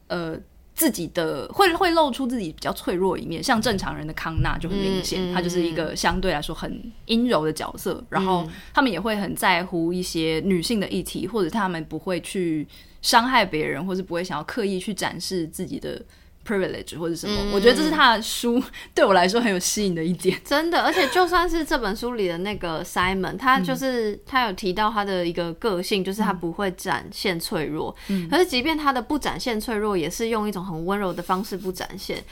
[0.07, 0.35] 呃。
[0.79, 7.95] 自己的会会露出自己比较脆弱的一面，像正常人的康纳就很明显，他、就是一个相对来说很阴柔的角色。
[7.95, 12.65] 嗯、然后他们也会很在乎一些女性的议题，或者他们不会去
[13.01, 16.01] 伤害别人，或是不会想要刻意去展示自己的。
[16.47, 18.61] Privilege 或者什么、嗯，我觉得这是他的书
[18.95, 20.39] 对我来说很有吸引的一点。
[20.43, 27.95] 真的，而且就算是这本书里的那个 Simon，他就是、嗯、他有提到他的一个个性，就是他不会展现脆弱。
[28.07, 32.23] 嗯，可是即便他的不展现脆弱，也是用一种很温柔的方式不展现。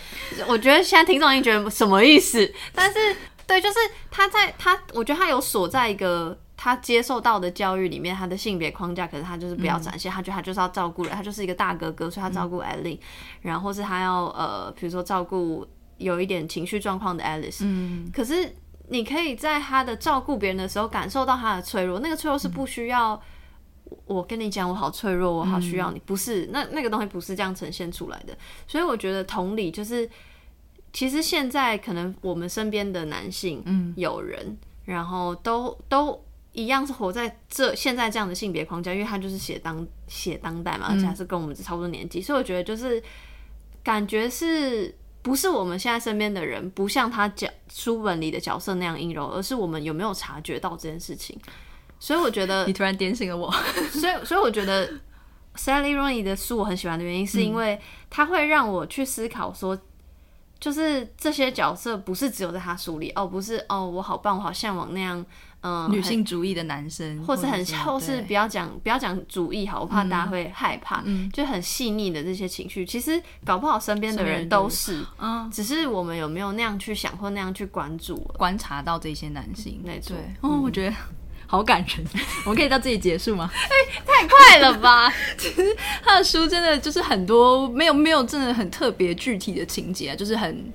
[0.47, 2.51] 我觉得现在听众已经觉得什么意思？
[2.73, 3.15] 但是
[3.45, 3.75] 对，就是
[4.09, 6.37] 他在他，我觉得他有锁在一个。
[6.57, 10.11] 他接受到的教育里面，他的性别框架，可是他就是不要展现。
[10.11, 12.99] 嗯、他觉得他就是要照顾人，他就是一个大哥哥，所以他照顾 Aline、嗯、
[13.41, 15.65] 然后是他要呃，比如说照顾
[15.97, 17.59] 有一点情绪状况的 Alice。
[17.61, 18.09] 嗯。
[18.11, 18.53] 可是
[18.89, 21.99] 你可以在他的照顾别人的时候，感受到他的脆弱。
[21.99, 23.13] 那个脆弱是不需要、
[23.91, 25.99] 嗯、我跟你讲，我好脆弱，我好需要你。
[25.99, 28.35] 嗯、不是，那那个东西不是这样呈现出来的。
[28.67, 30.09] 所以我觉得同理就是。
[30.93, 36.19] 其实现在可能我们身边的男性，嗯，有人，然后都都
[36.57, 43.01] 一样是活在这现在这样的性别框架，因为他就是写当写当代嘛，而且还是跟我们差不多年纪，所以我觉得就是
[43.83, 51.37] 感觉是不是我们现在身边的人不像他角书本里的角色那样阴柔，而是我们有没有察觉到这件事情？
[51.99, 53.51] 所以我觉得 你突然点醒了我，
[53.93, 54.91] 所以所以我觉得
[55.55, 59.77] Sally Rooney 的书我很喜欢的原因，是因为他会让我去思考说，
[60.59, 65.23] 就是这些角色不是只有在他书里哦，不是哦，我好棒，我好向往那样，
[65.89, 80.95] 女性主义的男生，或是很或是不要讲不要讲主义好，我怕大家会害怕，嗯、就很细腻的这些情绪，其实搞不好身边的人都是，嗯，只是我们有没有那样去想或那样去关注观察到这些男性，没错，哦，我觉得。
[81.49, 82.05] 好感人，
[82.43, 83.49] 我们可以到这里结束吗？
[83.53, 85.09] 哎、欸，太快了吧！
[85.39, 85.63] 其实
[86.03, 90.69] 他的书真的就是很多没有没有真的很特别具体的情节，就是很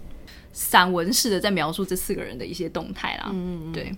[0.54, 3.28] 散文式的在描述这四个人的一些动态啦。
[3.34, 3.94] 嗯嗯，对，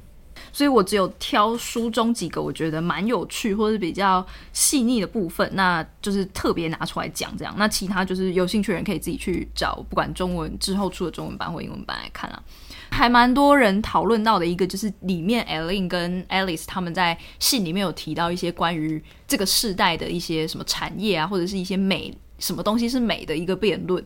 [0.54, 7.52] 所以我只有挑书中几个我觉得蛮有趣或者比较细腻的部分，那就是特别拿出来讲这样。
[7.58, 12.40] 那其他就是有兴趣的人可以自己去找，不管中文之后出的中文版或英文版来看啊。
[12.90, 24.04] 还蛮多人讨论到的一个，就是里面 Eileen 跟 Alice 他们在信里面有提到一些关于这个世代的一些什么产业啊，或者是一些美，什么东西是美的一个辩论。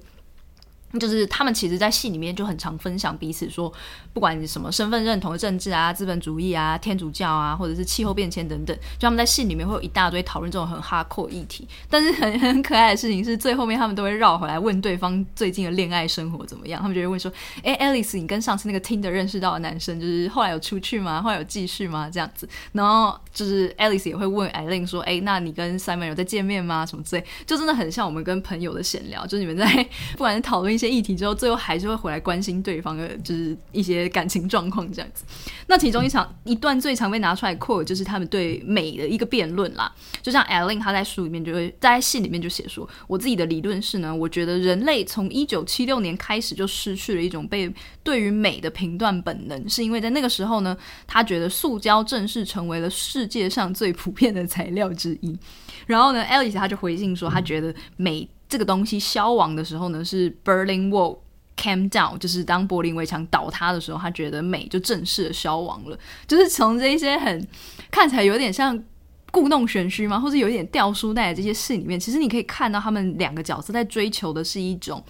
[0.98, 3.72] 就是他们其实，在戏里面就很常分享彼此说，
[4.12, 11.66] 不管你什么身份认同的政治啊、资本主义啊、天主教啊，或者是气候变迁等等，就他们在戏里面会有一大堆讨论这种很 hardcore 议题。
[11.90, 16.80] 但是很很可爱的事情是，最后面他们都会绕回来问对方最近的恋爱生活怎么样。
[16.80, 17.30] 他们就会问说
[17.62, 21.20] ：“哎，Alice，你跟上次那个 Tinder 认识到的男生，就是后来有出去吗？
[21.20, 22.08] 后来有继续吗？
[22.10, 26.86] 这样子。”然后就是 Alice 也会问 Eileen 说：“哎，那你跟 Simon 有在见面吗？
[26.86, 29.66] 什么之类？”就真的很像我们跟朋友的闲聊，就是你们在
[30.12, 31.58] 不管是讨论一些议题之后，最后。
[31.58, 35.24] 还是会回来关心对方的，就是一些感情状况这样子。
[35.66, 39.92] 那其中一场一段最常被拿出来 q u 就是他们对美的一个辩论啦。
[40.22, 47.70] 就像 Eileen 她在书里面就会在信里面就写说，我自己的理论是呢，我觉得人类从一九七六年开始就失去了一种被
[48.04, 50.74] 对于美的评断本能，是因为在那个时候呢，
[51.08, 55.36] 他觉得塑胶正式成为了世界上最普遍的材料之一。
[55.86, 61.18] 然后呢，Alice 她就回信说，她觉得美这个东西消亡的时候呢，是 Berlin Wall。
[61.60, 65.98] Came down，就是当柏林围墙倒塌的时候，他觉得美就正式的消亡了。
[66.24, 67.44] 就是从这些很
[67.90, 68.80] 看起来有点像
[69.32, 75.04] 故弄玄虚吗，或者有一点掉书袋的这些事里面，其实你可以看到他们两个角色在追求的是一种，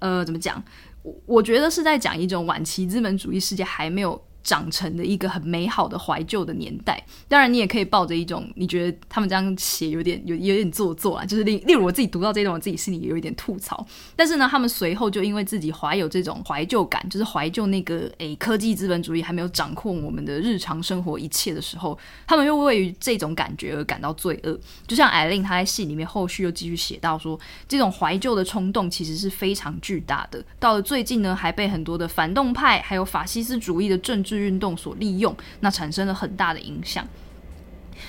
[0.00, 0.60] 呃，怎么讲？
[1.02, 4.20] 我我觉得是在讲一种晚期资本主义世界还没有。
[4.46, 13.84] 长成的一个很美好的怀旧的年代，当然你也可以抱着一种你觉得他们这样写有点有有点做作啊，就是例例如我自己读到这种，我自己心里也有一点吐槽。
[14.14, 24.56] 但是呢，他们随后就因为自己怀有这种怀旧感，就是怀旧那个诶、科技资本主义还没有掌控我们的日常生活一切的时候，他们又为于这种感觉而感到罪恶。
[24.86, 30.44] 就像艾琳她在戏里面后续又继续写到说，这种怀旧的冲动其实是非常巨大的。
[30.60, 37.06] 到了最近呢，还被很多的反动派还有法西斯主义的政治运动所利用，那产生了很大的影响。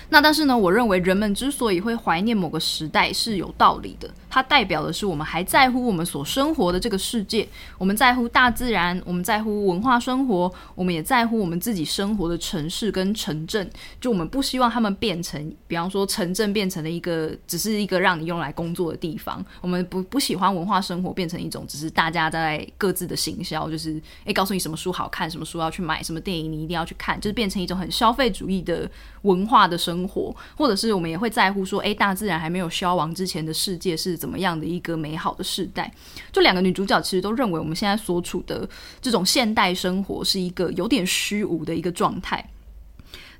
[0.09, 4.09] 那但是呢，我认为人们之所以会怀念某个时代是有道理的。
[4.29, 13.69] 它代表的是我们还在乎我们所生活的这个世界，我们在乎大自然，我们在乎文化生活，我们也在乎我们自己生活的城市跟城镇。
[14.01, 19.43] 就我们不希望他们变成，比方说城镇变成了一个只是一个让你用来工作的地方。
[19.61, 28.89] 我们不不喜欢文化生活变成一种只是大家在各自的行销，就是诶，告诉你什么书好看，什么书要去买，什么电影你一定要去看，就是变成一种很消费主义的
[29.23, 30.35] 文化的生活。
[30.55, 35.91] 或者是我们也会在乎说，诶，大自然还没有消亡之前的世界是怎么样的一个美好的时代？
[36.31, 38.67] 就两个女主角其实都认为我们现在所处的
[39.01, 42.43] 这种现代生活是一个有点虚无的一个状态。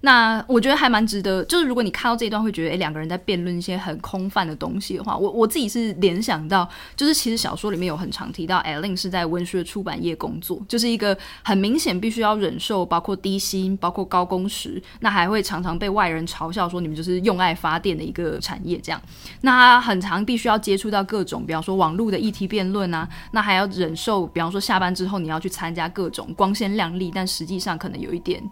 [0.02, 19.02] 那我觉得还蛮值得，就是如果你看到这一段会觉得，诶，两个人在辩论一些很空泛的东西的话，我我自己是联想到，就是其实小说里面有很常提到，Eileen 是在文学出版业工作，就是一个很明显必须要忍受包括低薪、包括高工时，那还会常常被外人嘲笑说你们就是用爱发电的一个产业这样。
[19.42, 28.44] 那他很常必须要接触到各种，比方说网络的议题辩论啊，那还要忍受，比方说下班之后你要去参加各种光鲜亮丽，但实际上可能有一点。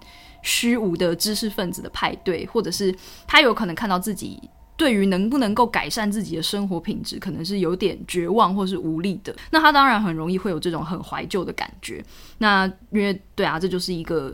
[0.45, 2.95] 虚无的知识分子的派对，或者是
[3.27, 4.39] 他有可能看到自己
[4.77, 9.35] 对于能不能够改善自己的生活品质，可能是有点绝望或是无力的。
[9.49, 12.01] 那他当然很容易会有这种很怀旧的感觉。
[12.37, 14.33] 那因为对啊，这就是一个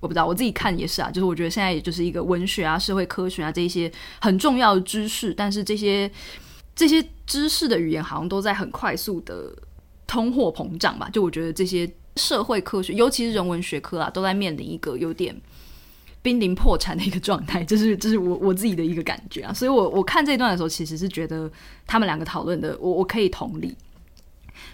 [0.00, 3.90] 我不知道我自己看也是啊，就是我觉得现在也就是一个文学啊、社会科学啊这一些
[4.20, 6.10] 很重要的知识，但是这些
[6.74, 9.54] 这些知识的语言好像都在很快速的。
[10.06, 11.08] 通货膨胀吧。
[11.10, 15.34] 就我觉得这些社会科学，尤其是人文学科啊，都在面临一个有点
[16.22, 17.62] 濒临破产的一个状态。
[17.66, 19.52] 这是这是我我自己的一个感觉啊。
[19.52, 21.50] 所以我我看这段的时候，其实是觉得
[21.86, 23.74] 他们两个讨论的，我我可以同理。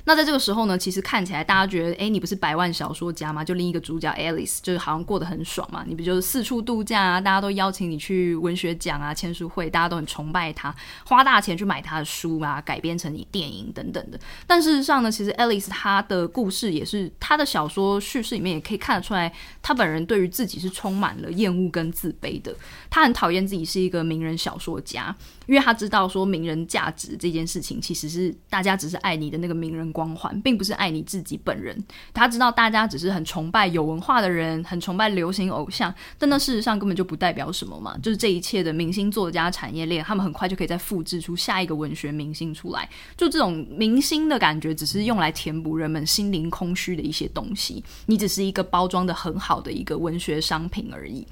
[0.05, 3.45] 那在这个时候呢，其实看起来大家觉得，哎，你不是百万小说家吗？
[3.45, 5.85] 就另一个主角 Alice，就是好像过得很爽嘛。
[5.87, 7.21] 你不就是四处度假啊？
[7.21, 10.75] 大家都邀请你去文学奖啊、签书会，大家都很崇拜他，
[11.05, 14.19] 花大钱去买他的书啊，改编成你电影等等的。
[14.47, 22.55] 但事实上呢，其实 Alice 她的故事也是她的小说叙事里面也可以看得出来，她本人对于自己是充满了厌恶跟自卑的。
[22.89, 25.15] 她很讨厌自己是一个名人小说家。
[25.47, 31.77] 因为他知道说名人价值这件事情，其实是大家只是爱你的那个名人光环，并不是爱你自己本人。
[32.13, 37.97] 他知道大家只是很崇拜有文化的人，很崇拜流行偶像，但那事实上根本就不代表什么嘛。
[38.03, 42.89] 就是这一切的明星作家产业链，他们很快就可以再复制出下一个文学明星出来。
[43.17, 47.83] 就这种明星的感觉，只是用来填补人们心灵空虚的一些东西。
[48.07, 51.27] 你只是一个包装得很好的一个文学商品而已。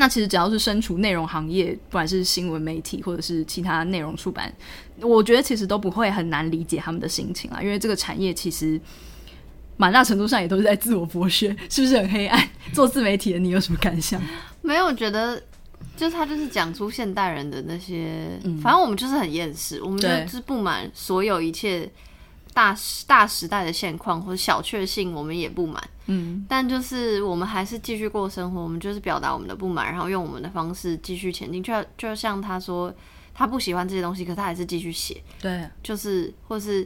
[0.00, 4.50] 那其实只要是身处内容行业，不管是新闻媒体或者是其他内容出版，
[5.00, 7.60] 我觉得其实都不会很难理解他们的心情啊。
[7.60, 8.80] 因为这个产业其实
[9.76, 12.48] 蛮大程度上也都是在自我剥削，是不是很黑暗？
[12.72, 14.22] 做自媒体的你有什么感想？
[14.62, 15.42] 没有，我觉得
[15.96, 21.90] 就是他就是讲出现代人的那些，嗯、反正我们就是很厌世，我们就是不满所有一切。
[22.58, 25.80] 大时大时代的现况或者小确幸，我们也不满。
[26.06, 31.62] 嗯，但就是我们还是继续过生活，我们就是表达我们的不满，然后用我们的方式继续前进。
[31.62, 32.92] 就就像他说，
[33.32, 35.22] 他不喜欢这些东西，可他还是继续写。
[35.40, 36.84] 对，就是或是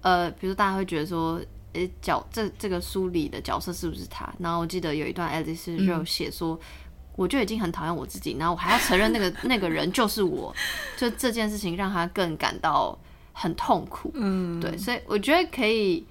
[0.00, 1.38] 呃，比如说大家会觉得说，
[1.74, 4.26] 诶，角这这个书里的角色是不是他？
[4.38, 6.60] 然后我记得有一段 Alice 就写说，嗯、
[7.16, 10.54] 我就已经很讨厌我自己，然后我还要承认那个 那个人就是我，
[10.96, 12.98] 就这件事情让他更感到。
[13.32, 16.04] 很痛苦，嗯，对，所以我觉得可以，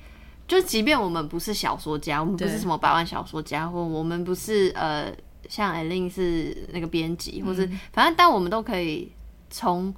[0.48, 5.14] 就即便我们不是小说家，我们不是什么百万小说家，或我们不是呃，
[5.48, 9.12] 像 Eileen 是那个编辑，或是、嗯、反正，但我们都可以
[9.50, 9.94] 从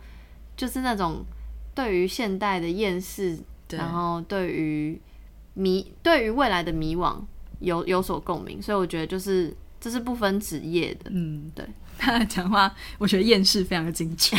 [0.57, 1.23] 就是那种
[1.73, 4.99] 对于现代的厌世，然后对于
[5.53, 7.15] 迷，对于未来的迷惘
[7.59, 11.65] 有有所共鸣，所以我觉得就是这是不分职业的，嗯，对，
[12.01, 14.35] 他讲话，我觉得厌世非常的精确。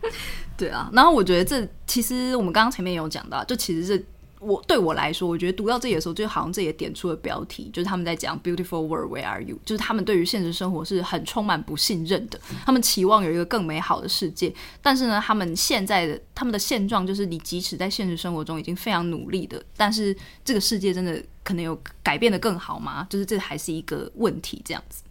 [0.56, 4.04] 对啊，然后我觉得这其实我们刚刚前面有讲到，就其实是
[4.38, 23.06] 我对我来说，我觉得读到这里的时候，就好像这也点出了标题，就是他们在讲 “Beautiful World, Where Are You”，就是他们对于现实生活是很充满不信任的，他们期望有一个更美好的世界，但是呢，他们现在的他们的现状就是，你即使在现实生活中已经非常努力的，但是这个世界真的可能有改变的更好吗？
[23.10, 25.02] 就是这还是一个问题，这样子。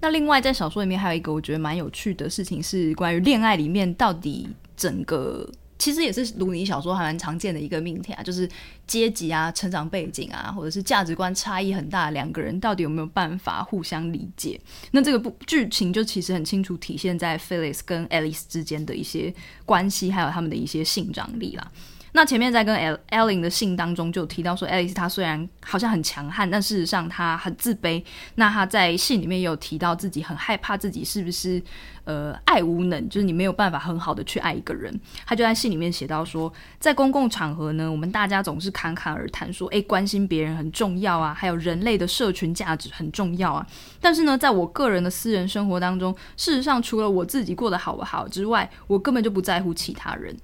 [0.00, 8.48] 那另外，在小说里面还有一个我觉得蛮有趣的事情，是关于恋爱里面到底整个其实也是鲁尼小说还蛮常见的一个命题啊，就是
[8.86, 14.60] 阶级啊、成长背景啊，或者是价值观差异很大的两个人，到底有没有办法互相理解？
[14.90, 19.32] 那这个部剧情就其实很清楚体现在 Phyllis 跟 Alice 之间的一些
[19.64, 21.70] 关系，还有他们的一些性张力啦。
[22.12, 22.74] 那前面在跟
[23.10, 28.02] Ellen 的信当中就提到说，Alice 她虽然好像很强悍，但事实上她很自卑。
[28.36, 31.62] 那她在信里面也有提到自己很害怕自己是不是
[32.04, 34.98] 呃爱无能，就是你没有办法很好的去爱一个人。
[35.26, 43.66] 她就在信里面写到说，在公共场合呢，我们大家总是侃侃而谈说，诶，关心别人很重要啊，还有人类的社群价值很重要啊。
[44.00, 50.34] 但是呢，在我个人的私人生活当中，事实上除了我自己过得好不好之外，我根本就不在乎其他人。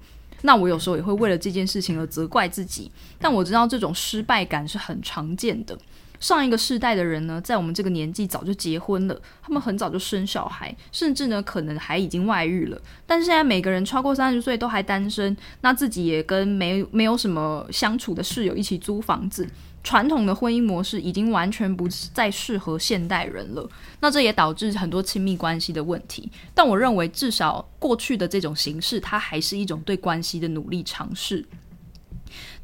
[0.43, 2.89] 那我有时候也会为了这件事情而责怪自己，
[3.19, 5.77] 但我知道这种失败感是很常见的。
[6.19, 12.81] 上一个世代的人呢，在我们这个年纪早就结婚了，他们很早就生小孩，甚至呢可能还已经外遇了。
[13.05, 19.45] 但是现在每个人超过三十岁都还单身，那自己也跟没没有什么相处的室友一起租房子。
[19.83, 23.69] 传统的婚姻模式已经完全不再适合现代人了，
[23.99, 26.31] 那这也导致很多亲密关系的问题。
[26.55, 31.45] 但我认为，至少过去的这种形式，它还是一种对关系的努力尝试。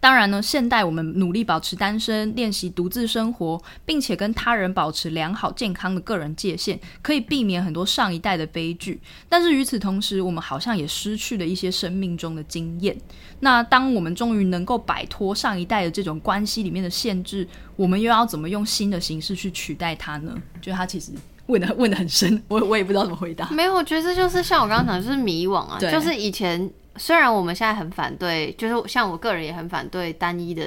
[0.01, 9.01] 当然呢，现代我们努力保持单身，练习独自生活，并且跟他人保持良好健康的个人界限，可以避免很多上一代的悲剧。
[9.27, 12.97] 但是与此同时，我们好像也失去了一些生命中的经验。
[13.41, 17.45] 那当我们终于能够摆脱上一代的这种关系里面的限制，
[17.75, 20.33] 我们又要怎么用新的形式去取代它呢？
[20.61, 21.11] 就他其实
[21.47, 23.49] 问的问的很深，我我也不知道怎么回答。
[23.49, 26.71] 没有，我觉得这就是像我刚刚讲，就是迷惘啊，就是以前。
[26.99, 30.63] 虽然我们现在很反对，就是像我个人也很反对单一的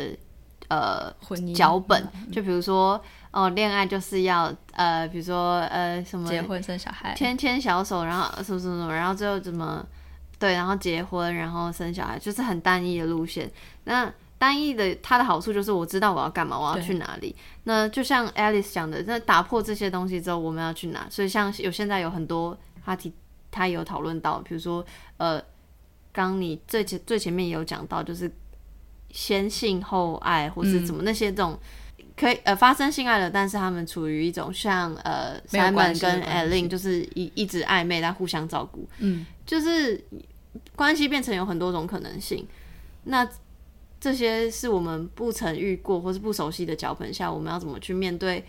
[0.68, 9.86] 呃婚姻脚本，就比如说哦，恋爱就是要呃，比如说呃什么结婚生小孩，牵牵小手，然后什么什么什么，然后最后怎么
[10.38, 13.48] 对，然后结婚，然后生小孩，就是很单一的路线。
[13.84, 17.34] 那单一的它的好处就是我知道我要干嘛，我要去哪里。
[17.64, 21.06] 那就像 Alice 讲的，那打破这些东西之后，我们要去哪？
[21.08, 23.12] 所以像有现在有很多话题，
[23.52, 24.84] 他有讨论到，比如说
[25.16, 25.40] 呃，
[26.12, 28.30] 刚你最前最前面也有讲到，就是
[29.10, 31.52] 先性后爱，或是怎么那些这种。
[31.52, 31.58] 嗯
[32.14, 39.98] 可以呃发生性爱了，但是他们处于一种像呃 Simon 跟 Alin 就是一一直暧昧但互相照顾，嗯，就是
[40.76, 42.46] 关系变成有很多种可能性。
[43.04, 43.26] 那
[43.98, 48.44] 这些是我们不曾遇过或是不熟悉的脚本下，我们要怎么去面对？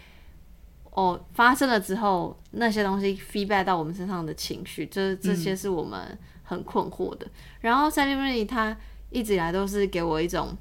[0.91, 7.25] 哦，发生了之后那些东西 feedback 到我们身上的情绪，这这些是我们很困惑的。
[7.25, 7.31] 嗯、
[7.61, 8.77] 然后 Sally Rooney 他
[9.09, 10.55] 一直以来都是给我一种。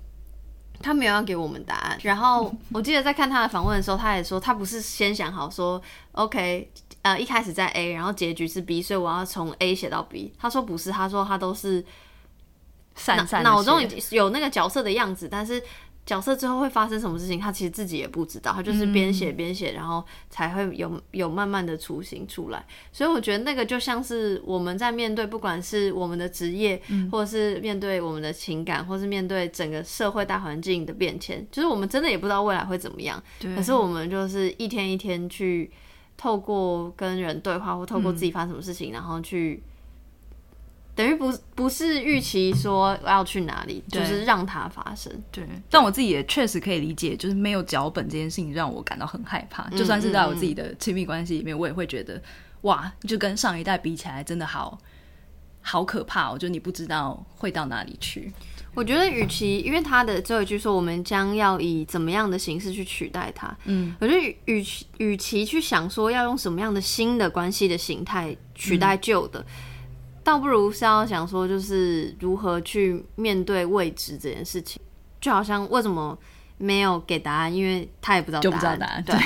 [0.80, 5.80] 他没有要给我们答案，然后 我记得在看他的访问的时候，他也说他不是先想好说
[6.11, 6.68] ，OK，
[7.03, 10.33] 呃，一开始在 A，然后结局是 B，所以我要从 A 写到 B。
[10.37, 11.85] 他说不是，他说他都是
[12.97, 13.80] 散散脑中
[14.11, 15.62] 有那个角色的样子，但是。
[16.05, 22.64] 角色之后会发生什么事情，他其实自己也不知道，他就是边写边写，然后才会有有慢慢的雏形出来。
[22.90, 33.22] 所以我觉得那个就像是我们在面对，不管是我们的职业，嗯、或者是面对我们的情感，或是面对整个社会大环境的变迁，就是我们真的也不知道未来会怎么样。
[33.38, 35.70] 对可是我们就是一天一天去
[36.16, 39.62] 透过跟人对话，或透过自己发生什么事情，嗯、然后去。
[40.95, 45.11] 等于不不是预期说要去哪里，就是让它发生。
[45.30, 49.66] 对，但我自己也确实可以理解，就是没有脚本这件事情让我感到很害怕。
[49.70, 52.20] 嗯、就算是在我自己的亲密关系里面，嗯、我也会觉得
[52.62, 54.78] 哇，就跟上一代比起来，真的好
[55.62, 56.36] 好可怕哦！
[56.36, 58.30] 就你不知道会到哪里去。
[58.74, 69.40] 我觉得，与其因为他的最后一句说我们将要以怎么样的形式去取代它，嗯，我觉得与其与其去想说要用什么样的新的关系的形态取代旧的。
[69.40, 69.47] 嗯
[70.24, 74.80] 倒不如是要想说，就是如何去面对未知这件事情，
[75.20, 76.16] 就好像为什么
[76.58, 79.02] 没有给答案，因为他也不知道，就不知道答案。
[79.04, 79.16] 对。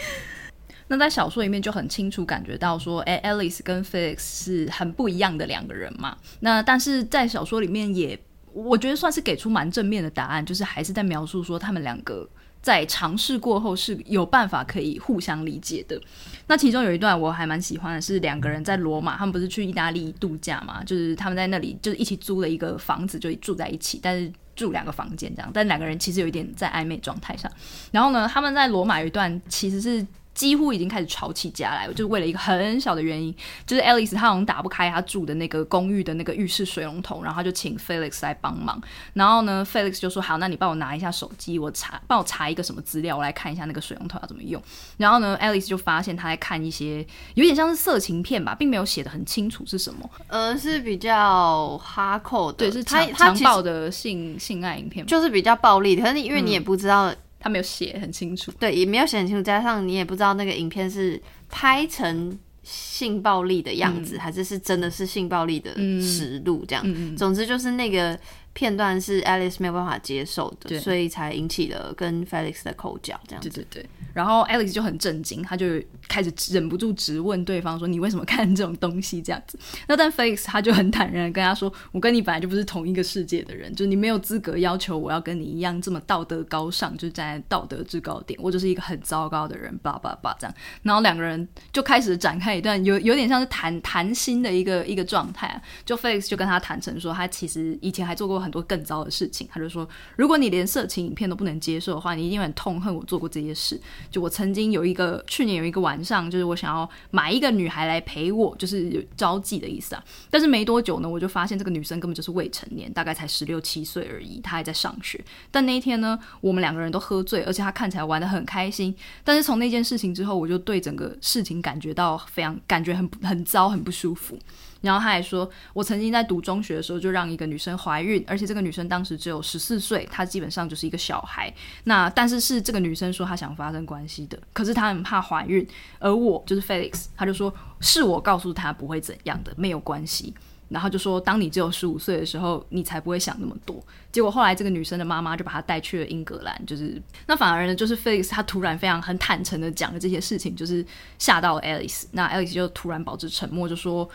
[0.88, 6.16] 那在小说里面就很清楚感觉到说，哎，Alice 跟 Felix 是很不一样的两个人嘛。
[6.40, 8.18] 那但是在小说里面也，
[8.52, 12.28] 我觉得算是给出蛮正面的答案，就是还是在描述说他们两个。
[12.60, 16.00] 在尝试过后是有办法可以互相理解的。
[16.46, 20.82] 那其中有一段我还蛮喜欢的，是两个人在罗马，他们不是去意大利度假嘛？
[20.84, 25.50] 就是他们在那里就是一起租了一个房子，就住在一起，但是住两个房间这样。
[25.52, 27.50] 但两个人其实有一点在暧昧状态上。
[27.92, 30.06] 然后呢，他们在罗马有一段其实是。
[30.38, 33.34] 几乎已经开始吵起架来，就是为了一个很小的原因，
[33.66, 38.80] 就是 Alice 她好像打不开她住的那个公寓的那个浴室水龙头，然后她就请 Felix 来帮忙。
[39.14, 44.62] 然后呢，Felix 就说：“好，那你帮我拿一下手机，我查帮我查一个什么资料，我来看一下那个水龙头要怎么用。”
[44.96, 56.04] 然后呢，Alice 就发现她在看一些有点像是色情片吧，并没有写的很清楚是什么，呃，是比较哈扣的，对，是强强暴的性性爱影片，就是比较暴力的。
[56.04, 57.10] 可是因为你也不知道。
[57.10, 66.82] 嗯他没有写很清楚，对，也没有写很清楚，加上你也不知道那个影片是拍成性暴力的样子，嗯、还是是真的是性暴力的实录这样。
[66.86, 68.18] 嗯、总之就是那个。
[68.54, 73.48] 片段是 Alice 没有办法接受的，对所以才引起了跟 Felix 的口角，这样子。
[73.48, 73.90] 对对对。
[74.14, 79.56] 然后 Alex 就很震惊，他就开始忍不住质问对方说：“你为什么看这种东西？”这样子。
[79.86, 88.36] 那但 Felix 他就很坦然的跟他说：“我跟你本来就不是同一个世界的人，就是你没有资格要求我要跟你一样这么道德高尚，就站在道德制高点。
[88.42, 95.62] 我就是一个很糟糕的人，叭叭叭这样。”然后两个人就开始展开一段有有点像是谈谈心的一个一个状态啊。
[95.84, 98.47] 就 Felix 就跟他坦诚说，他其实以前还做过很。
[98.48, 99.86] 很多更糟的事情，他就说：
[100.16, 103.78] 如果你连色情影片都不能接受的话，你一定很痛恨我做过这些事。
[104.10, 110.02] 就我曾经有一个去年有一个晚上，就是我想要买一个女孩来陪我，就是有招妓的意思啊。
[110.30, 115.22] 但是没多久呢，我就发现这个女生根本就是未成年，大概才十六七岁而已，她还在上学。
[115.50, 118.94] 但那一天呢，我们两个人都喝醉，而且她看起来玩得很开心。
[119.22, 124.38] 但是从那件事情之后，我就对整个事情感觉到非常感觉很很糟，很不舒服。
[124.80, 131.52] 然后他还说，我曾经在读中学的时候就让一个女生怀孕，而且这个女生当时只有十四岁，她基本上就是一个小孩。
[131.84, 135.66] 那但是是这个女生说她想发生关系的，可是她很怕怀孕，
[135.98, 140.32] 而我就是 Felix，他就说是我告诉她不会怎样的，没有关系。
[140.68, 143.82] 然后就说当你只有十五岁的时候，你才不会想那么多。
[144.12, 150.86] 结果后来这个女生的妈妈就把她带去了英格兰，就是那反而呢，就是 Felix 他突然非常很坦诚的讲了这些事情，就是
[151.18, 152.04] 吓到了 Alice。
[152.12, 154.08] 那 Alice 就突然保持沉默，就说。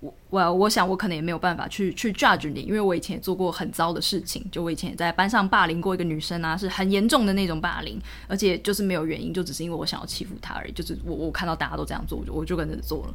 [0.00, 13.14] 我我我想我可能也没有办法去去 judge 你，因为我以前也做过很糟的事情，就我以前也在班上霸凌过一个女生啊，是很严重的那种霸凌，而且就是没有原因，就只是因为我想要欺负她而已，就是我我看到大家都这样做，我就我就跟着做了。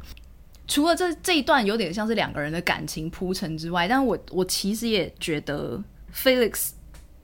[0.68, 5.82] 除了这这一段有点像是两个人的感情铺陈之外，但我我其实也觉得
[6.14, 6.70] Felix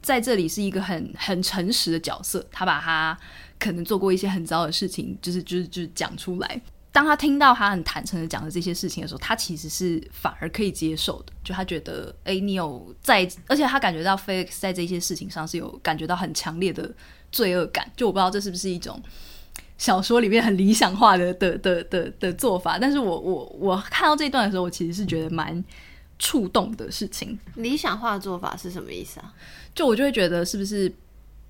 [0.00, 3.16] 在这里是一个很很诚实的角色，他把他
[3.60, 6.60] 可能做过一些很糟的事情，就是就是就是讲出来。
[6.92, 11.32] 当他听到他很坦诚的讲的这些事情的时候，他其实是反而可以接受的。
[11.42, 16.94] 就他觉得，哎，你有在，而且他感觉到 Felix 在这些事情上是有感觉到很强烈的
[17.32, 17.90] 罪恶感。
[17.96, 19.02] 就我不知道这是不是一种
[19.78, 25.64] 小说里面很理想化的的的的的做法，但是我我我看到这一段的时候，我其实是觉得蛮
[26.18, 27.38] 触动的事情。
[27.54, 29.32] 理想化的做法是什么意思啊？
[29.74, 30.94] 就我就会觉得是不是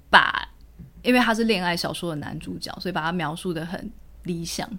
[0.09, 0.49] 把，
[1.03, 3.90] 因为他是恋爱小说的男主角，所以把他描述的很
[4.22, 4.70] 理想。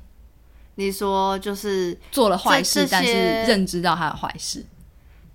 [0.76, 4.65] 你说就是做了坏事，但是认知到他的坏事。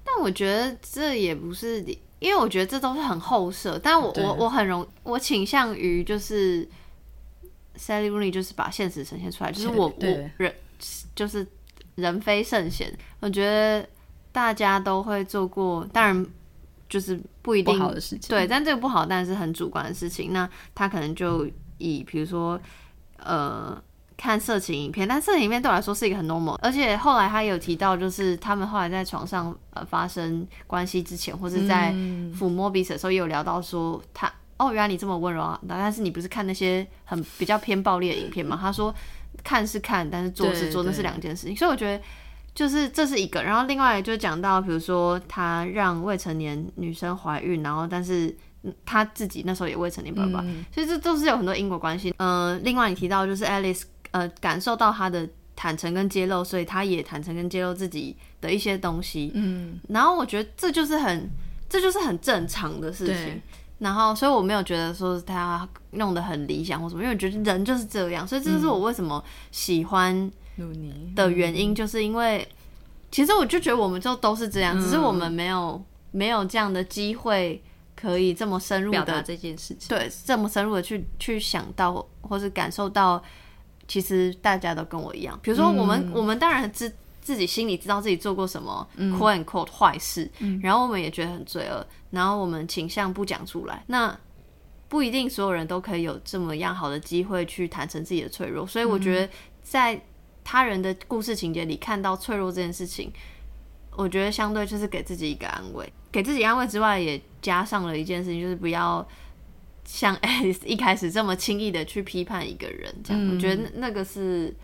[0.04, 1.80] 但我觉得这也不是，
[2.18, 3.78] 因为我觉得这都是很后设。
[3.78, 6.66] 但我我我很容，我倾向于就是
[7.76, 10.06] Sally Rooney 就是把现实呈现出来，就是我我
[10.38, 10.52] 人
[11.14, 11.46] 就是
[11.94, 12.92] 人非圣贤。
[13.20, 13.86] 我觉得
[14.32, 16.26] 大家都会做过，当然
[16.88, 18.28] 就是不一定不好的事情。
[18.28, 20.32] 对，但这个不好，但是很主观的事情。
[20.32, 22.58] 那他可能就以比如说
[23.18, 23.80] 呃。
[24.18, 31.92] 看色情影片，但色情影片对我来说是一个很 normal，而且后来他有提到，就是他们后来在床上呃发生关系之前，或是在
[32.36, 38.58] 抚摸彼此的时候，也有聊到说他哦，原来你这么温柔啊，但是你不是看那些很比较偏暴力的影片吗？
[38.60, 38.92] 他说
[39.44, 41.56] 看是看，但是做是做，那是两件事情。
[41.56, 42.02] 所以我觉得
[42.52, 48.36] 就是这是一个，然后另外就讲到，比如说他让未成年女生怀孕，然后但是
[48.84, 52.12] 他自己那时候也未成年爸爸，嗯、所以这都是有很多因果关系。
[52.18, 53.84] 嗯、呃，另外你提到就是 Alice。
[54.10, 59.30] 呃，感受到他的坦诚跟揭露，所以他也坦诚跟揭露自己的一些东西。
[59.34, 61.28] 嗯，然后我觉得这就是很，
[61.68, 63.42] 这就是很正常的事情。
[63.78, 68.26] 然后，所以我没有觉得说他弄得很理想或什么，因为我觉得人就是这样。
[68.26, 70.30] 所以这就是我为什么喜欢
[71.14, 72.48] 的原因，就是因为
[73.10, 75.80] 其实我就觉得我们就都是这样，只是我们没有
[76.10, 77.62] 没有这样的机会
[77.94, 83.22] 可以这么深入的表达这件事情，对，这么深入的去去想到或是感受到。
[83.88, 93.82] 其实大家都跟我一样，比如说我们，嗯、我们当然知自己心里知道自己做过什么 quote unquote 坏事，嗯、然后我们也觉得很罪恶，然后我们倾向不讲出来。
[93.86, 94.14] 那
[94.88, 99.32] 不一定所有人都可以有这么样好的机会去坦诚自己的脆弱，所以我觉得
[99.62, 99.98] 在
[100.44, 103.10] 他人的故事情节里看到脆弱这件事情，
[103.96, 109.06] 我觉得相对就是给自己一个安慰，给自己安慰之外，也加上了一件事情，就是不要。
[109.90, 114.54] 像 Alice 一开始这么轻易的去批判一个人，这样，嗯、我觉得那个是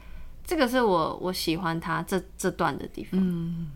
[0.47, 3.19] 这个是我我喜欢他这这段的地方。
[3.19, 3.71] 嗯，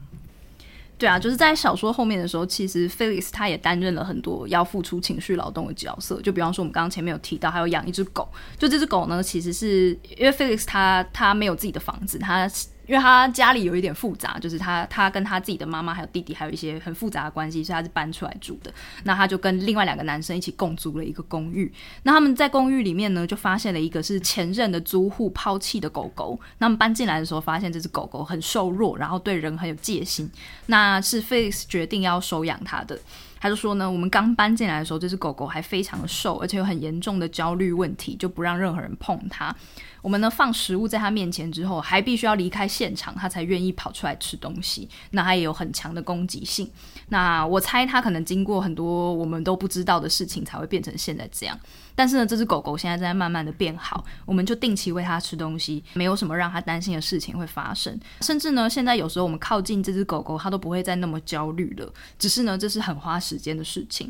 [0.98, 6.20] 对啊，就是在小说后面的时候，其实 Felix 他也担任了很多要付出情绪劳动的角色。
[6.20, 8.28] 就比方说，我们刚刚前面有提到，还有养一只狗。
[8.58, 12.46] 就这只狗呢，其实是因为 Felix 他他没有自己的房子，他。
[12.88, 18.72] 因为他家里有一点复杂，就是他他跟他自己的妈妈还有弟弟还有一些很复杂的关系，所以他是搬出来住的。
[19.04, 21.70] 那他就跟另外两个男生一起共租了一个公寓。
[22.04, 26.40] 那他们在公寓里面呢，就发现了一个是前任的租户抛弃的狗狗。
[26.58, 30.30] 那他们搬进来的时候，发现这只狗狗很瘦弱，然后对人很有戒心。
[30.66, 32.98] 那是 Felix 决定要收养它的。
[33.40, 39.54] 他就说呢，我们刚搬进来的时候，这只狗狗还非常瘦，而且有很严重的焦虑问题，就不让任何人碰它。
[40.00, 44.88] 我们呢，放食物在它面前之后，还必须要离开现场，它才愿意跑出来吃东西。
[45.10, 46.70] 那它也有很强的攻击性。
[47.08, 51.58] 那我猜它可能经过很多我们都不知道的事情，才会变成现在这样。
[51.98, 57.98] 但是呢，这只狗狗现在正在慢慢的变好，我们就定期喂它吃东西，没有什么让它担心的事情会发生。
[58.20, 61.92] 甚至呢，现在有时候我们靠近这只狗狗，它都不会再那么焦虑了。
[62.16, 64.08] 只是呢，这是很花时间的事情。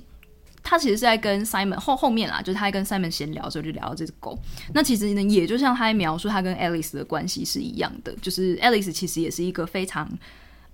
[0.62, 4.38] 他其实是在跟 Simon 后后面啦，就是他在跟 Simon 闲聊的时候就聊到这只狗。
[4.74, 10.06] 那其实呢，也就像他在描述他跟 Alice 的关系是一样的，就是 Alice 其实也是一个非常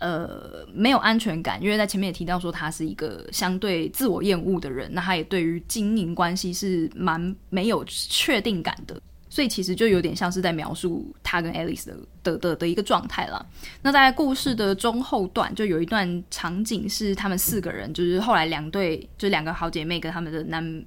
[0.04, 9.00] 呃没有安全感，因为在前面也提到说他是一个相对自我厌恶的人，那他也对于经营关系是蛮没有确定感的。
[9.30, 13.44] 所以其实就有点像是在描述他跟 Alice 的的的的一个状态了。
[13.82, 20.84] 那在故事的中后段，就有一段场景是他们四个人，就是后来两对，就两个好姐妹跟他们的男。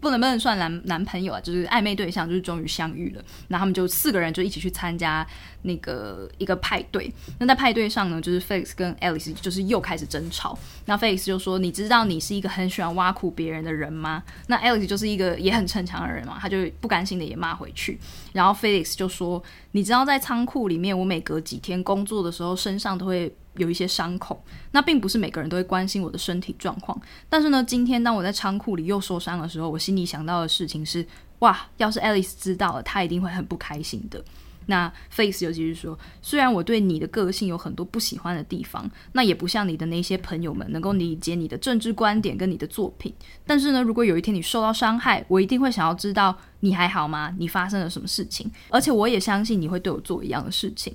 [0.00, 3.22] 不能不能算男男朋友啊，就是暧昧对象，就是终于相遇了。
[3.48, 5.26] 那他们就四个人就一起去参加
[5.62, 7.12] 那个一个派对。
[7.38, 10.58] 那在派对上呢，就是 Felix 跟 Alice 就是又开始争吵。
[10.86, 17.98] 那 Felix 就说：“你知道你是一个很喜欢挖苦别人的人吗？”那 Alice 就是一个也很逞强的人嘛，他就不甘心的也骂回去。
[18.32, 24.42] 然后 Felix 就说：“你知道在仓库里面，我每隔几天工作的时候，身上都会。”有一些伤口，
[24.72, 27.00] 那并不是每个人都会关心我的身体状况。
[27.28, 31.06] 但是呢，今天当我在仓库里又受伤的时候，我心里想到的事情是：
[31.40, 34.22] 哇，要是 Alice 知道了，她一定会很不开心的。
[34.66, 43.14] 那 Felix 尤其是说，虽然我对你的个性有很多不喜欢的地方，那也不像你的那些朋友们能够理解你的政治观点跟你的作品。
[43.46, 47.34] 但是呢，如果有一天你受到伤害，我一定会想要知道你还好吗？
[47.38, 48.50] 你发生了什么事情？
[48.70, 50.94] 而且我也相信你会对我做一样的事情。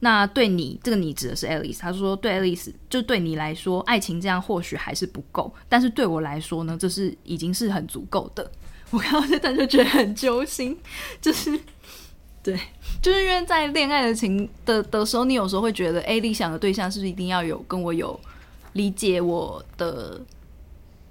[0.00, 8.50] 那对你，这个你指的是 Alice，他说对 Alice，就对你来说，爱情这样或许还是不够，但是对我来说呢，这是已经是很足够的。
[8.90, 10.76] 我看到这段就觉得很揪心，
[11.20, 11.58] 就是。
[12.44, 12.60] 对，
[13.00, 18.20] 就是因为在恋爱的情的的时候，你有时候会觉得，哎，理想的对象是不是一定要有跟我有
[18.74, 20.20] 理解我的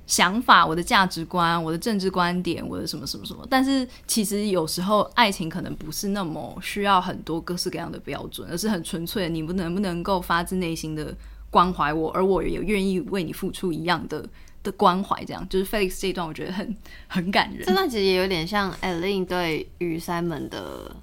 [0.05, 3.45] 想法、我的价值观、我的政治观点、我的什么什么什么？
[3.49, 11.15] 但是其实有时候爱情可能不是那么需要很多各式各样的标准，而是很纯粹的，你不能不能够发自内心的
[11.49, 14.25] 关怀我，而我也愿意为你付出一样的
[14.61, 15.23] 的关怀。
[15.25, 16.75] 这样就是 Felix 这一段，我觉得很
[17.07, 17.65] 很感人。
[17.65, 20.95] 这段其实也有点像 Alin 对于 Simon 的。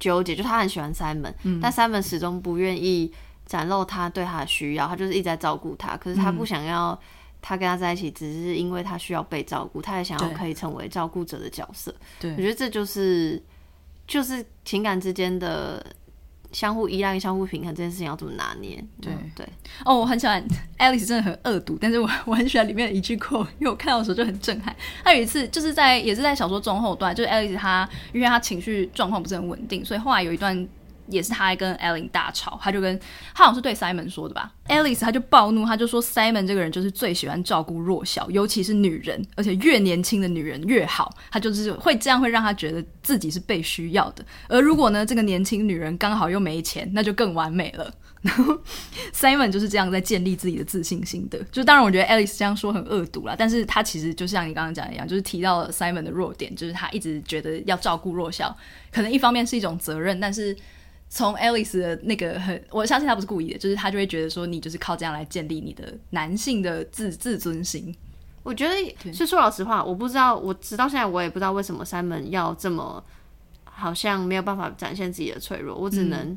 [0.00, 3.10] 纠结，就他很喜欢 Simon，、嗯、但 Simon 始终不愿意
[3.46, 6.98] 展露他对他的需要，他就是一直在照顾他，可是他不想要
[7.46, 11.94] 他跟他在一起，只是因为他需要被照顾，他也想要可以成为照顾者的角色。
[12.18, 13.42] 对，我觉得这就是
[14.06, 15.84] 就是情感之间的。
[16.54, 18.76] 相互依赖、相互平衡这件事情要怎么拿捏？
[19.02, 19.44] 对、嗯、对
[19.84, 20.40] 哦，我很喜欢
[20.78, 24.72] Alice，真的很恶毒，但是我我很喜欢里面的一句 quote，因为我看到的时候就很震撼。
[25.02, 30.56] 他有一次就是在也是在小说中后段，就是 Alice 他因为她情绪状况不是很稳定，所以后来有一段。
[31.08, 32.98] 也是他跟 Ellen 大吵，他就跟
[33.34, 44.24] 他好像是对 Simon 说的吧，Alice 他就暴怒，他就说 Simon 这个人就是最喜欢照顾弱小，尤其是女人，而且越年轻的女人越好，他就是会这样会让他觉得自己是被需要的。
[44.48, 47.92] 而如果呢，这个年轻女人刚好又没钱，那就更完美了。
[48.24, 48.58] 然后
[49.12, 51.38] Simon 就是这样在建立自己的自信心的。
[51.52, 58.56] 就当然我觉得 Alice 这样说很恶毒啦，但是他其实就像你刚刚讲的一样，就是提到了 Simon 的弱点，就是他一直觉得要照顾弱小，
[58.90, 60.56] 可能一方面是一种责任，但是。
[61.16, 67.94] 从 Alice 的那个很，我相信他不是故意的，就是他就会觉得说，你就是靠这样来建立你的男性的自自尊心。
[68.42, 73.00] 我觉得，是说老实话，我不知道，我直到现在我也不知道为什么 Simon 要这么
[73.62, 75.76] 好像没有办法展现自己的脆弱。
[75.76, 76.36] 我只能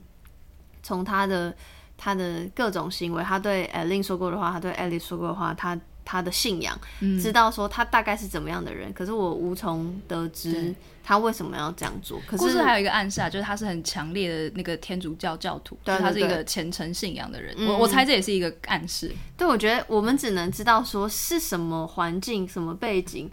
[0.84, 1.56] 从他的、嗯、
[1.98, 5.76] 他的各种行为，他对 Alin 说过的话，他对 Alice 说过的话，他。
[6.10, 12.18] 他的信仰，嗯、知道说他大概是怎么样的人，可是我无从得知他为什么要这样做。
[12.26, 17.54] 可是还有一个暗示啊，就是他是很强烈的那个天主教教徒，对，他是一个虔诚信仰的人。
[17.58, 19.14] 嗯、我我猜这也是一个暗示。
[19.36, 23.30] 对，我觉得我们只能知道说是什么环境、什么背景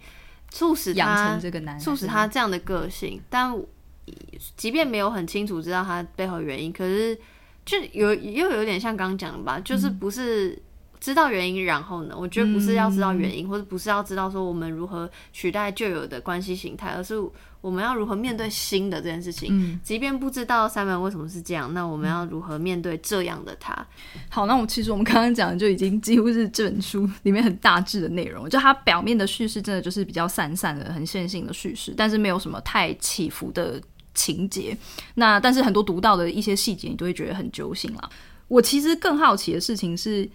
[0.50, 3.22] 促使他养成这个男人，促使他这样的个性。
[3.30, 3.56] 但
[4.56, 7.16] 即便没有很清楚知道他背后原因，可是
[7.64, 10.50] 就有又有点像刚刚讲的吧，就是不是。
[10.50, 10.60] 嗯
[11.04, 12.16] 知道原因，然后呢？
[12.18, 17.14] 我觉得不是要知道原因，嗯、或者不是要知道说我们如何取代旧有的关系形态，而是
[17.60, 19.50] 我们要如何面对新的这件事情。
[19.50, 23.86] 嗯，即便不知道 Simon 为什么是这样，那我们要如何面对这样的他？
[24.30, 28.48] 好，那我其实我们刚刚讲的就已经几乎是这本书里面很大致的内容。
[28.48, 33.78] 就它表面的叙事真的就是比较散散的、很线性的叙事，但是没有什么太起伏的
[34.14, 34.74] 情节。
[35.16, 38.10] 那但是很多读到的一些细节，你都会觉得很揪心了。
[38.48, 40.26] 我其实更好奇的事情是。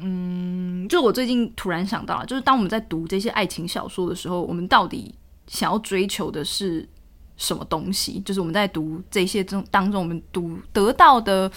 [0.00, 5.14] 嗯，就我最近突然想到了，就是当我们在读这些爱情小说的时候，我们到底
[5.46, 6.88] 想要追求的是
[7.36, 8.20] 什么东西？
[8.20, 11.50] 就是我们在读这些中当中，我们读得到的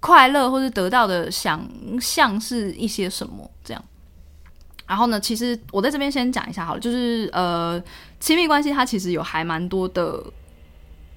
[0.00, 1.68] 快乐，或是得到的想
[2.00, 3.50] 象是一些什么？
[3.62, 3.84] 这样。
[4.86, 7.82] 然后呢，其实我在这边先讲一下好了，就是呃，
[8.20, 10.22] 亲密关系它其实有还蛮多的。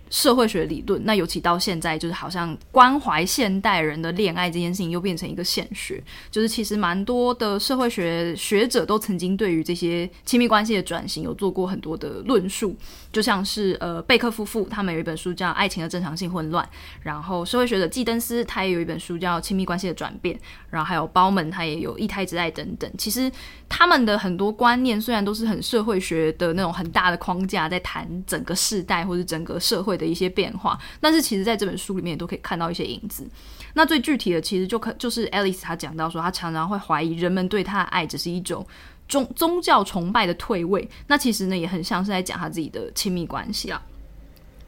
[0.10, 6.04] 社会学理论，那尤其到现在，就是好像关怀现代人的恋爱这件事情，又变成一个现学。
[6.32, 12.76] 就是其实蛮多的社会学学者都曾经对于这些亲密关系的转型有做过很多的论述。
[13.18, 16.64] 就像是呃贝克夫妇，他们有一本书叫《爱情的正常性混乱》，
[17.02, 20.36] 然后社会学者纪登斯他也有一本书叫《亲密关系的转变》，
[20.70, 22.88] 然后还有鲍曼他也有《一胎之爱》等等。
[22.96, 23.32] 其实
[23.68, 33.28] 他们的很多观念虽然都是很社会学的那种很大的框架，在谈整个世代或者整个社会的一些变化，但是其实在这本书里面也都可以看到一些影子。
[33.74, 38.64] 那最具体的，其实就可就是 Alice 她讲到说，她常常会怀疑人们对她的爱只是一种
[39.08, 40.90] 宗宗教崇拜的退位。
[41.08, 43.82] 那其实呢，也很像是在讲他自己的亲密关系啊。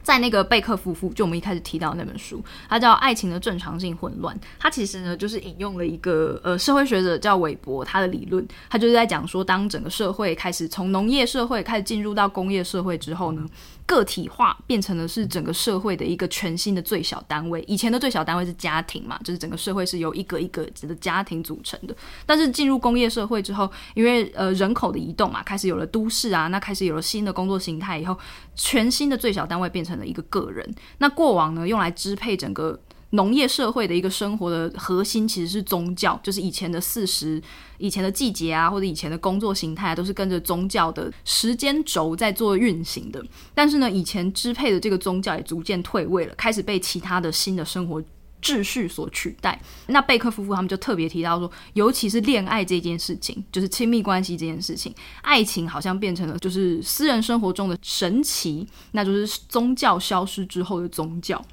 [0.02, 4.34] 在那个贝克夫妇，就我们一开始提到那本书，它叫《爱情的正常性混乱》。
[4.58, 8.44] 它其实呢，就是引用了一个呃社会学者叫韦伯他的理论。
[8.70, 13.46] 他就是在讲说，当整个社会开始从农业社会开始进入到工业社会之后呢，
[13.90, 17.60] 个体化变成了是整个社会的一个全新的最小单位。
[17.66, 21.96] 以前的最小单位是家庭嘛，就是整个社会是由一个一个的家庭组成的。
[22.24, 28.16] 但是进入工业社会之后，因为呃人口的移动嘛，开始有了都市啊，那开始有了新的工作形态以后，
[28.54, 29.80] 全新的最小单位变。
[29.80, 30.72] 成了一个个人。
[30.98, 32.78] 那过往呢，用来支配整个
[33.10, 37.42] 农业社会的一个生活的核心，其实是宗教，就是以前的四十、
[37.78, 43.20] 以前的季节啊，或者以前的工作形态，都是跟着宗教的时间轴在做运行的。
[43.52, 48.00] 但是呢，以前支配的这个宗教也逐渐退位了，开始被其他的新的生活
[48.40, 49.60] 秩序所取代。
[49.88, 61.44] 那贝克夫妇他们就特别提到说，尤其是恋爱这件事情，就是亲密关系这件事情，爱情好像变成了就是私人生活中的神奇，那就是宗教消失之后的宗教。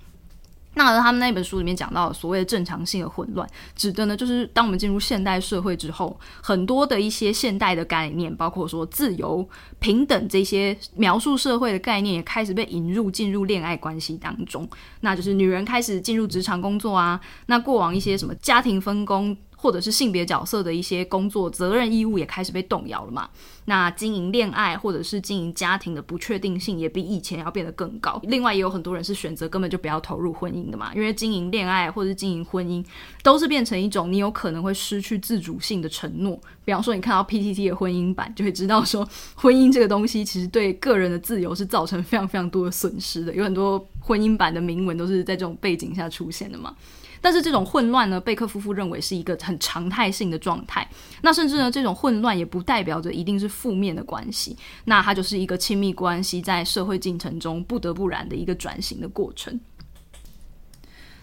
[0.77, 9.47] 那他们那本书里面讲到所谓的正常性的混乱，指的呢就是当我们进入现代社会之后，很多的一些现代的概念，包括说自由、
[9.79, 14.69] 平等这些描述社会的概念，也开始被引入进入恋爱关系当中。
[15.01, 19.35] 那就是女人开始进入职场工作啊，那过往一些什么家庭分工。
[19.59, 23.27] 或者是性别角色的一些工作责任义务也开始被动摇了嘛？
[23.69, 28.17] 那经营恋爱或者是经营家庭的不确定性也比以前要变得更高。
[28.23, 32.81] 另外也有很多人是选择根本就不要投入婚姻的嘛，因为经营恋爱或者是经营婚姻
[33.21, 36.39] 都是变成一种你有可能会失去自主性的承诺。
[36.63, 39.05] 比方说你看到 PTT 的婚姻版，就会知道说
[39.35, 43.33] 婚姻这个东西其实对个人的自由是造成非常非常多的损失的。
[43.35, 46.73] 有很多婚姻版的铭文都是在这种背景下出现的嘛。
[47.21, 50.87] 但是这种混乱呢，贝克夫妇认为是一个很常态性的状态。
[51.21, 54.55] 那甚至呢，这种混乱也不代表着一定是负面的关系。
[54.85, 59.59] 那它就是一个亲密关系在社会进程中不得不然的一个转型的过程。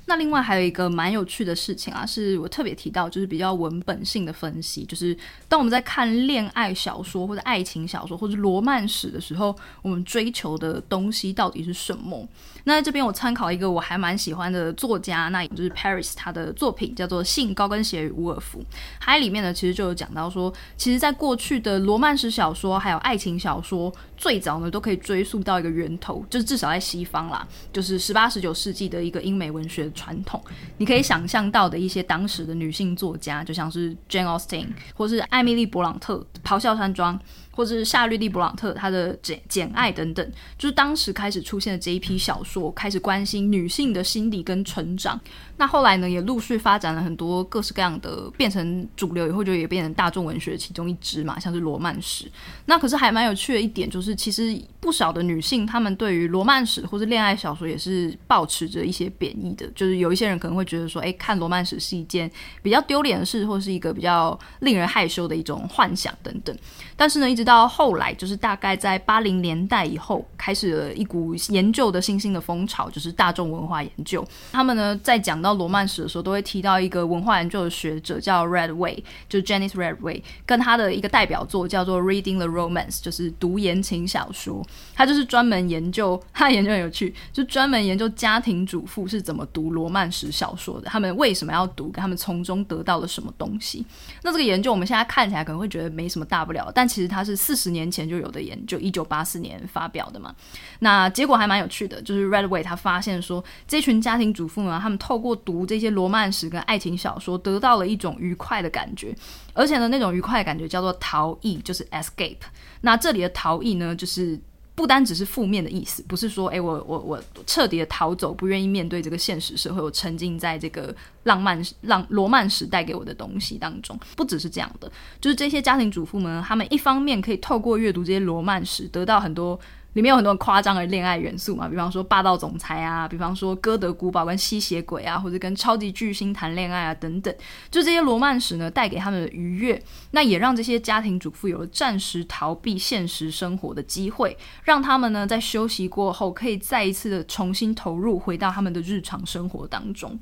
[0.07, 5.17] 那另外还有一个蛮有趣的事情啊，是我特别提到，就是比较文本性的分析，就是
[5.49, 12.29] 当我们在看恋爱小说或者爱情小说或者罗曼史的时候，我们追求的东西到底是什么？
[12.65, 18.61] 那在这边我参考一个我还蛮喜欢的作家，那也就是 Paris 他的作品叫做《性高跟鞋与伍尔夫》，
[19.01, 30.43] 它里面呢其实就有讲到说，其实在过去的罗曼史小说还有爱情小说，最早呢都可以追溯到一个源头，就是至少在西方啦，就是十八十九世纪的一个英美文学传统，
[30.79, 37.19] 你可以想象到的一些当时的女性作家，就像是 Jane Austen 或是艾米丽·勃朗特，《咆哮山庄》。
[37.55, 45.21] 或者是夏绿蒂·勃朗特他的《简简爱》等等，就是当时开始出现的这一批小说，开始关心女性的心理跟成长。
[45.57, 52.31] 那后来呢，也陆续发展了很多各式各样的，变成主流以后就也变成大众文学其中一支嘛，像是罗曼史。
[52.67, 59.67] 那可是还蛮有趣的一点，就是其实不少的女性，她们对于罗曼史或是恋爱小说也是抱持着一些贬义的。
[59.75, 62.31] 就是有一些人可能会觉得说，哎，看罗曼史是一件
[62.63, 66.57] 比较丢脸的事，或是一个比较令人害羞的一种幻想等等。
[66.97, 74.27] 但是呢，一直到后来，就是大概在八零年代以后，开始了一股研究的新兴的风潮，就是大众文化研究。
[74.53, 84.67] 他们呢，在讲到罗曼史的时候，都会提到一个文化研究的学者叫 Redway，就是 Janice Redway，跟他的一个代表作叫做 Reading the Romance，就是读言情小说。
[84.95, 93.85] 他就是专门研究， 他研究很有趣，就专门研究家庭主妇是怎么读罗曼史小说的，他们为什么要读，跟他们从中得到了什么东西。
[94.23, 100.35] 那这个研究我们现在看起来可能会觉得没什么大不了，但其实它是四十年前就有的研究，一九八四年发表的嘛。
[100.79, 109.15] 那结果还蛮有趣的，就是 Redway 他发现说，这群家庭主妇呢，他们透过读这些罗曼史跟爱情小说，得到了一种愉快的感觉，
[109.53, 112.37] 而且呢，那种愉快的感觉叫做逃逸，就是 escape。
[112.81, 114.39] 那这里的逃逸呢，就是
[114.75, 129.59] 不单只是负面的意思，不是说，诶，我我我彻底的逃走，不愿意面对这个现实社会，我沉浸在这个浪漫浪罗曼史带给我的东西当中，不只是这样的，就是这些家庭主妇们，他们一方面可以透过阅读这些罗曼史，得到很多。
[129.95, 137.35] 里面有很多夸张的恋爱元素嘛，比方说霸道总裁啊，比方说哥德古堡跟吸血鬼啊，或者跟超级巨星谈恋爱啊等等，
[137.71, 150.19] 就这些罗曼史呢，带给他们的愉悦，那也让这些家庭主妇有了暂时逃避现实生活的机会，让他们呢在休息过后可以再一次的重新投入，回到他们的日常生活当中。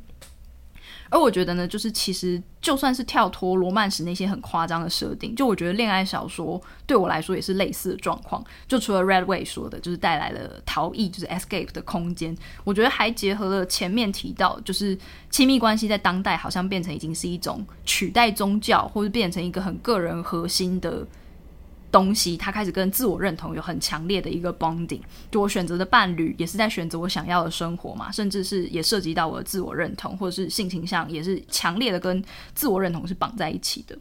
[1.12, 8.42] 而我觉得呢，就是其实就算是跳脱罗曼史那些很夸张的设定，就我觉得恋爱小说对我来说也是类似的状况。
[8.66, 12.34] 就除了 Redway 说的，就是带来了逃逸，就是 escape 的空间，
[12.64, 14.96] 我觉得还结合了前面提到，就是
[15.28, 21.06] 亲密关系在当代好像变成已经是一种取代宗教，或者变成一个很个人核心的。
[21.92, 32.24] 东西，他开始跟自我认同有很强烈的一个 bonding，就我选择的伴侣也是在选择我想要的生活嘛，甚至是也涉及到我的自我认同，或者是性倾向也是强烈的跟
[32.54, 33.96] 自我认同是绑在一起的。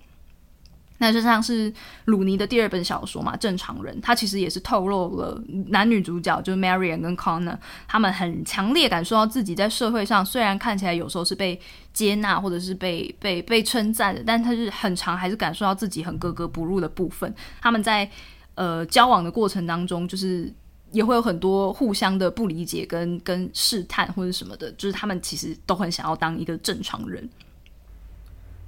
[1.02, 1.74] 那就像是
[2.06, 11.60] 鲁尼的第二本小说嘛，《正常人》，他其实也是透露了男女主角就是 Marian 跟 Connor，他们很强烈感受到自己在社会上虽然看起来有时候是被
[11.91, 17.34] 接纳或者是被被被称赞的，但他是很长还是感受到自己很格格不入的部分。
[17.60, 18.08] 他们在
[18.54, 20.54] 呃交往的过程当中，就是
[20.91, 27.28] 也会有很多互相的不理解跟跟试探或者什么的，就是他们其实都很想要当一个正常人。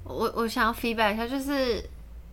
[0.03, 1.81] 我我想要 feedback 一下，就是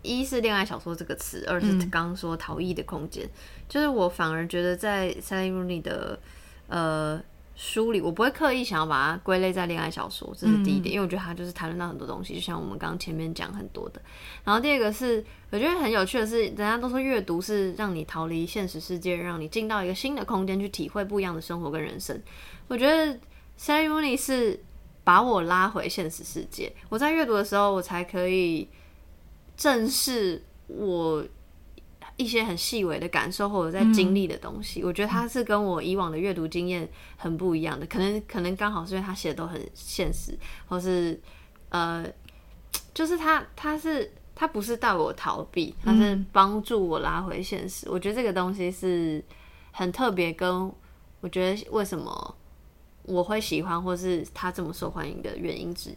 [0.03, 3.31] 一是恋爱小说这个词，二是刚刚说逃逸的空间，嗯、
[3.69, 6.19] 就是我反而觉得在 Sally Rooney 的
[6.69, 7.23] 呃。
[7.63, 14.01] 书里我不会刻意想要把它归类在恋爱小说，这是第一点，嗯、因为我觉得它就是谈论到很多东西，就像我们刚刚前面讲很多的。
[14.45, 22.19] 然后第二个是，我觉得很有趣的是，人家都说阅读是让你逃离现实世界，让你进到一个新的空间去体会不一样的生活跟人生。
[22.67, 23.13] 我觉得
[23.59, 24.59] Sally Rooney 是
[25.05, 28.67] 把我拉回现实世界，我在阅读的时候，我才可以
[29.61, 31.23] 正视我。
[32.17, 36.87] 一些很细微的感受或者在经历的东西，嗯、我觉得它是跟我以往的阅读经验
[37.17, 37.87] 很不一样的。
[37.87, 41.19] 可能可能刚好是因为他写的都很现实，或是
[41.71, 42.05] 呃，
[42.93, 47.87] 就是他他是他不是带我逃避，他是帮助我拉回现实。
[47.87, 49.25] 嗯、我觉得这个东西是
[49.71, 50.71] 很特别，跟
[51.23, 52.37] 我觉得为什么
[53.03, 55.91] 我会喜欢，或是他这么受欢迎的原因之。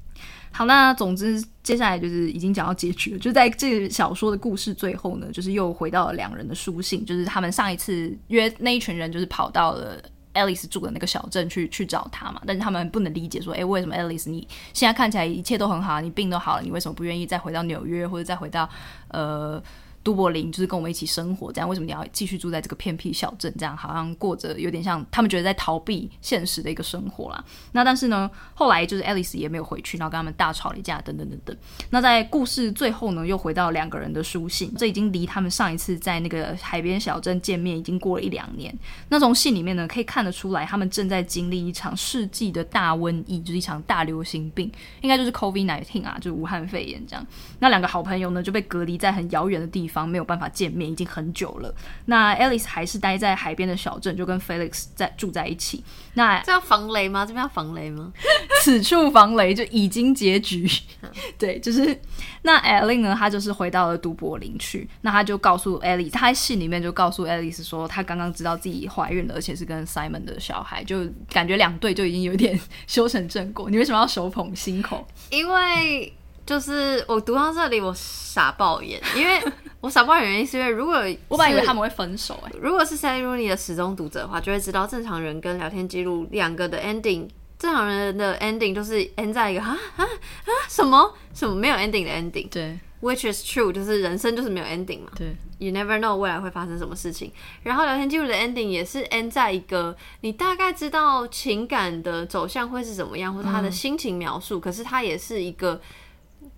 [0.51, 3.19] 好，那总之接下来就是已经讲到结局了。
[3.19, 10.01] 就在这个小说的故事最后呢，就是又回到了两人的书信，就是他们上一次约那一群人，就是跑到了
[10.33, 12.41] Alice 住的那个小镇去去找他嘛。
[12.45, 18.69] 但是他们不能理解说，哎、为什么 Alice 你现在看起来一切都很好，你病都好了，你为什么不愿意再回到纽约，或者再回到
[19.09, 19.61] 呃？
[20.03, 23.51] 都柏林就是跟我们一起生活，这样为什么你要继续住在这个偏僻小镇？
[23.57, 27.43] 这样好像过着有点像他们觉得在逃避现实的一个生活啦。
[27.71, 31.55] 那但是呢，后来就是 Alice 也没有回去，然后跟他们大吵了一架，等等等等。
[31.89, 34.73] 那在故事最后呢，又回到两个人的书信。
[34.77, 38.77] 这已经离他们上一次在那个海边小镇见面已经过了一两年。
[39.07, 47.25] 那从信里面呢，可以看得出来，他们正在经历一场世纪的大瘟疫，就是一场大流行病，应该就是 COVID-19 啊，就是武汉肺炎这样。
[47.59, 49.92] 那两个好朋友呢，就被隔离在很遥远的地方。
[50.07, 51.73] 没有办法见面，已经很久了。
[52.05, 55.83] 那 Alice 还是待在海边的小镇，就跟 Felix 在住在一起。
[56.15, 57.25] 那这要防雷吗？
[57.25, 58.11] 这边要防雷吗？
[58.63, 60.69] 此处防雷就已经结局。
[61.37, 61.99] 对，就是
[62.43, 64.89] 那 Aline 呢，她就是回到了都柏林去。
[65.01, 73.69] 那她就告诉 Alice，她在信里面就告诉 Alice 说，她刚刚知道自己怀孕了，而且是跟 Simon 的小孩，就感觉两对就已经有点 修成正果。
[73.69, 75.07] 你为什么要手捧心口？
[75.29, 76.13] 因为。
[76.45, 79.41] 就是我读到这里，我傻爆眼，因为
[79.79, 80.95] 我傻爆眼原因是因为如果
[81.29, 91.13] 我本来以为他们会分手哎、欸，如果是 Sally Rooney 的始终读者的话，就会知道正常人跟聊天记录两个的 ending，正常人的 ending 就是 end 在一个啊啊啊什么？
[91.33, 91.55] 什么？
[91.55, 97.31] 没有 ending 的 ending，对，which is true，就是人生就是没有 ending 嘛，对，you never know 未来会发生什么事情，
[97.61, 105.79] 然后聊天记录的 ending 也是 end 在一个你大概知道情感的走向会是怎么样，或者他的心情描述，嗯、可是他也是一个。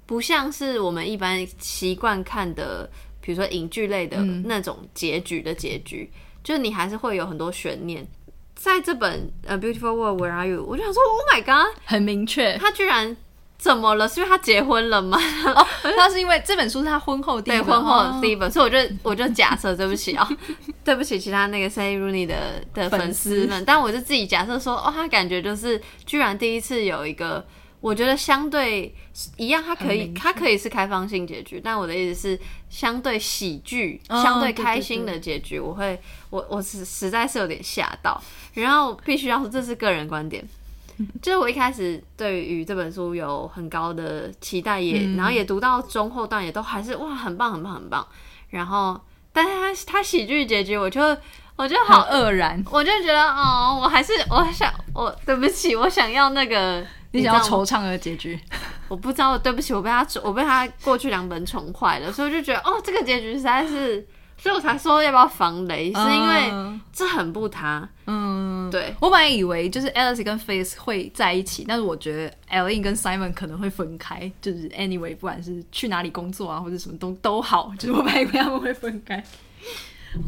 [0.06, 2.90] 不像是我们一般习惯看的，
[3.22, 8.06] 比如说影剧类的那种结局的结局，嗯、就是你还是会有很多悬念。
[8.54, 13.18] 在这本《A Beautiful World Where Are You》，我就想说，Oh my God，很明确，他居然
[13.58, 14.08] 怎么了？
[14.08, 15.18] 是因为他结婚了吗？
[15.56, 15.66] 哦，
[15.98, 20.38] 他是因为这本书是他婚后第一本，对，婚后的第一本，哦、所以我就我就假设，对不起啊、哦，
[20.86, 27.44] 对不起其他那个 Sally Rooney 的的粉丝们，但我就自己假设说，哦，他感觉就是居然第一次有一个。
[27.86, 28.92] 我觉得相对
[29.38, 38.20] 一样，它可以，它可以是开放性结局，但我的意思是，相对喜剧、哦、相对开心的结局，我会，我我实实在是有点吓到，
[38.56, 40.44] 然后必须要说这是个人观点，
[41.22, 48.08] 就是我一开始对于这本书有很高的期待也，也、嗯、然后也读到中后段，也都还是哇，很棒，很棒，很棒。
[48.50, 49.00] 然后，
[49.32, 51.16] 但是他他喜剧结局，我就
[51.56, 56.84] 我就好愕然，我就觉得哦，我还是我想我对不起，我想要那个。
[57.16, 58.40] 你想要惆怅的结局？
[58.88, 64.06] 我不知道，对不起，我被他我被他过去两本宠坏了，所以我就觉得哦，这个结局实在是，
[64.38, 67.88] 所以我才说要不要防雷，是因为这很不他。
[68.06, 79.24] 嗯，对，我本来以为就是 Alice 跟 Face 会在一起，但是我觉得 Aline 跟 Simon 可能会分开，就是 Anyway，不管是去哪里工作啊，或者什么都都好，就是我本来以为他们会分开。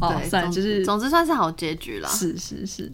[0.00, 2.08] 好，算了，就是总之算是好结局了。
[2.08, 2.92] 是是是。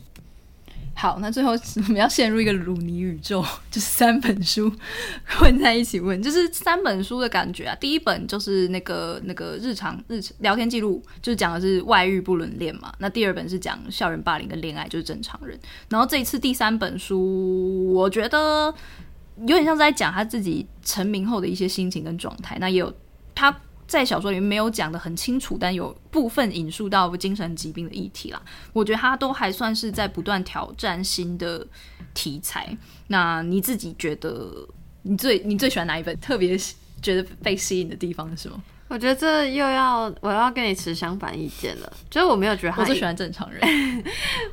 [0.96, 4.72] 好，那最后我们要陷入一个鲁尼宇宙，就是三本书
[5.26, 7.74] 混在一起问，就是三本书的感觉啊。
[7.76, 12.92] 第一本就是那个那个日常日聊天记录，就是讲的是外遇不伦恋嘛。
[12.98, 15.58] 那第二本是讲校园霸凌跟恋爱，就是正常人。
[15.88, 18.72] 然后这一次第三本书，我觉得
[19.40, 22.56] 有点像是在讲他自己成名后的一些心情跟状态。
[22.58, 22.94] 那也有
[23.34, 23.54] 他。
[23.94, 28.42] 在小说里面没有讲的很清楚，但有部分引述到精神疾病的议题啦。
[28.72, 31.64] 我觉得他都还算是在不断挑战新的
[32.12, 32.76] 题材。
[33.06, 34.66] 那你自己觉得，
[35.02, 36.18] 你最你最喜欢哪一本？
[36.18, 36.58] 特别
[37.00, 38.60] 觉得被吸引的地方是什么？
[38.88, 43.60] 我觉得这又要我要跟你持相反意见了，就是我没有觉得他，我最喜欢正常人。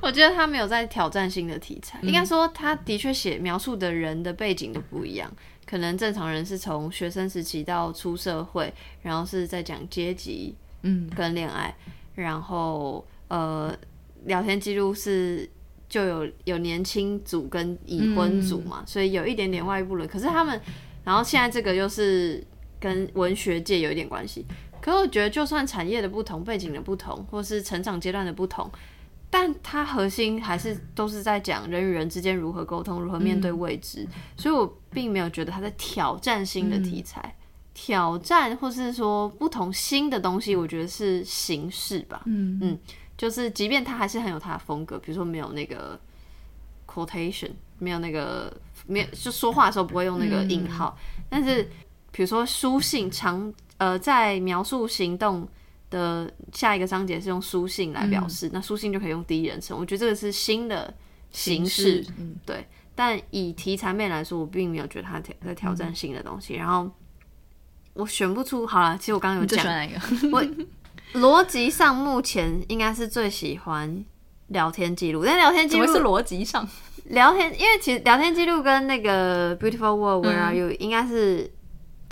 [0.01, 5.31] 我觉得他没有在挑战新的题材，嗯、应该说他的确写描述的人的背景都不一样。
[5.71, 11.73] 可能正常人是从学生时期到出社会，然后是在讲阶级，嗯，跟恋爱，
[12.13, 13.73] 然后呃，
[14.25, 15.49] 聊天记录是
[15.87, 20.05] 就有有年轻组跟已婚组嘛，嗯、所以有一点点外部了。
[20.05, 20.59] 可是他们，
[21.05, 22.45] 然后现在这个又是
[22.77, 24.45] 跟文学界有一点关系。
[24.81, 28.69] 可是我觉得，就算产业的不同、背景的不同，或是成长阶段的不同。
[29.33, 37.39] 但它核心还是都是在讲人与人之间如何沟通，如何面对未知，嗯、所以我并没有觉得他在挑战新的题材，嗯、
[37.73, 42.23] 挑战或是说不同新的东西，我觉得是形式吧。
[42.25, 42.59] 嗯。
[42.61, 42.77] 嗯，
[43.17, 45.97] 就是即便他还是很有他的风格，比如说没有那个
[46.85, 48.53] quotation，没有那个
[48.85, 51.63] 没有就说话的时候不会用那个引号，嗯、但是
[52.11, 55.47] 比如说书信长呃在描述行动。
[55.91, 59.77] 的下一个章节是用书信来表示，嗯、那书信就可以用第一人称。
[59.77, 60.91] 我觉得这个是新的
[61.29, 62.65] 形式，形式嗯、对。
[62.95, 66.55] 但以题材面来说，我并没有觉得他在挑战新的东西。
[66.55, 66.89] 嗯、然后
[67.93, 69.63] 我选不出，好了，其实我刚刚有讲，
[70.31, 70.43] 我
[71.19, 74.03] 逻辑上目前应该是最喜欢
[74.47, 76.67] 聊天记录，但聊天记录是逻辑上
[77.05, 81.51] 聊天，因为其实聊天记录跟那个 Beautiful World Where Are You、嗯、应该是。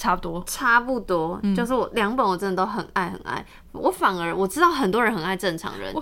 [0.01, 3.45] 差不多，差不多，嗯、就是我两本我真的都很爱很爱。
[3.72, 5.95] 我反而我知道很多人很爱正常人，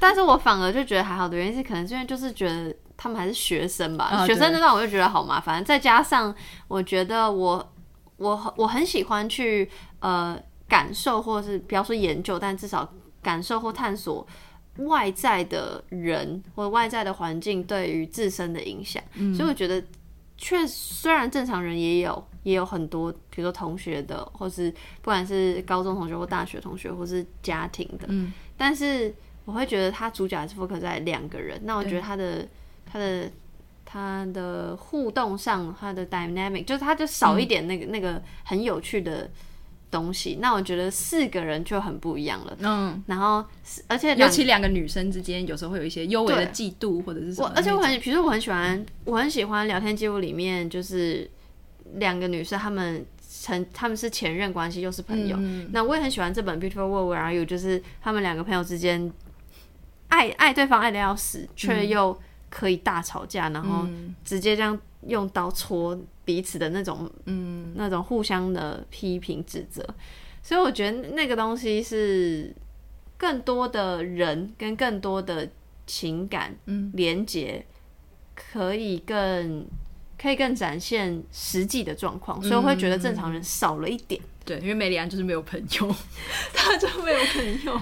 [0.00, 5.64] 但是我反而就觉得还好的原因是，可能因为就是觉得他们还是学生吧，啊、学生那段我就觉得好麻烦。
[5.64, 6.34] 再加上
[6.66, 7.72] 我觉得我
[8.16, 10.36] 我我很喜欢去呃
[10.68, 12.92] 感受，或是不要说研究，但至少
[13.22, 14.26] 感受或探索
[14.78, 19.82] 外在的人或外在的环境对于自身的影响，嗯、所以我觉得
[20.36, 22.26] 确虽然正常人也有。
[22.44, 24.70] 也有很多，比如说同学的，或是
[25.00, 28.06] 不管是高中同学或大学同学，或是家庭的。
[28.08, 28.32] 嗯。
[28.56, 29.12] 但是
[29.46, 31.60] 我会觉得他主角还是 focus 在两个人。
[31.64, 32.46] 那我觉得他的、
[32.84, 33.30] 他的、
[33.84, 39.30] 他的互动上，他的 dynamic，就是他就少一点那个、嗯、那个很有趣的
[39.90, 40.36] 东西。
[40.38, 42.54] 那我觉得四个人就很不一样了。
[42.60, 43.02] 嗯。
[43.06, 43.42] 然后，
[43.86, 47.48] 而且尤其两个女生之间，有时候会有一些幽微的嫉妒，或者是什么。
[47.48, 51.30] 我而且我很，比如说我很喜欢，我很喜欢聊天记录里面就是。
[51.94, 55.36] 两个女生，她们曾她们是前任关系，又是朋友。
[55.38, 59.12] 嗯、那我也很喜欢这本《Beautiful World Where Are You》，就是他们两个朋友之间
[60.08, 62.18] 爱爱对方爱的要死，却又
[62.48, 63.86] 可以大吵架，嗯、然后
[64.24, 69.84] 直接这样用刀戳彼此的那种，嗯，那种互相的批评指责。
[70.42, 72.54] 所以我觉得那个东西是
[73.16, 75.48] 更多的人跟更多的
[75.86, 76.56] 情感
[76.92, 77.64] 连接，
[78.34, 79.66] 可以更。
[80.24, 84.18] 可以更展现实际的状况，所以我会觉得正常人少了一点。
[84.22, 85.94] 嗯、对，因为梅里安就是没有朋友，
[86.54, 87.78] 他就没有朋友。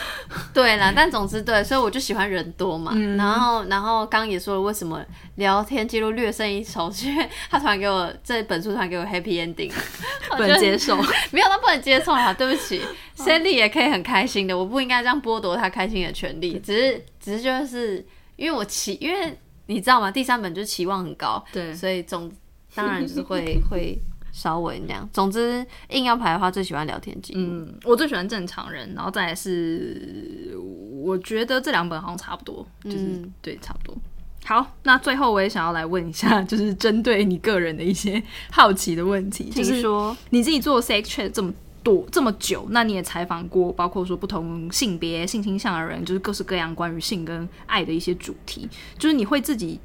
[0.52, 2.92] 对啦，但总之对，所以我就喜欢人多嘛。
[2.94, 5.02] 嗯、然后，然后刚刚也说了，为什么
[5.36, 6.92] 聊天记录略胜一筹？
[6.92, 9.72] 是因为他突然给我这本书，突然给我 happy ending，
[10.36, 10.98] 不能接受。
[11.30, 12.30] 没有，他不能接受啊！
[12.34, 12.82] 对不起
[13.16, 16.58] ，Sandy 也可以很开心的，我不应该这样剥夺他开心的权利。
[16.58, 19.38] 只是，只是就是因为我期，因为。
[19.66, 20.10] 你知道吗？
[20.10, 22.30] 第三本就是期望很高，对，所以总
[22.74, 23.98] 当然就是会 会
[24.32, 25.08] 稍微那样。
[25.12, 27.40] 总之硬要排的话，最喜欢聊天记录。
[27.40, 30.56] 嗯，我最喜欢正常人，然后再来是
[31.02, 33.96] 我觉得这两本好像差不多，就是、嗯、对，差不多。
[34.44, 41.52] 好，那最后我也想要来问一下， 就是针对你个人的一些好奇的问题，就是说你自己做 sex chat 这么。
[41.86, 48.68] 多这么久，那你也采访过，包括说不同性别、性倾向的人，就是各式各样关于性跟爱的一些主题。
[48.98, 49.78] 就是你会自己，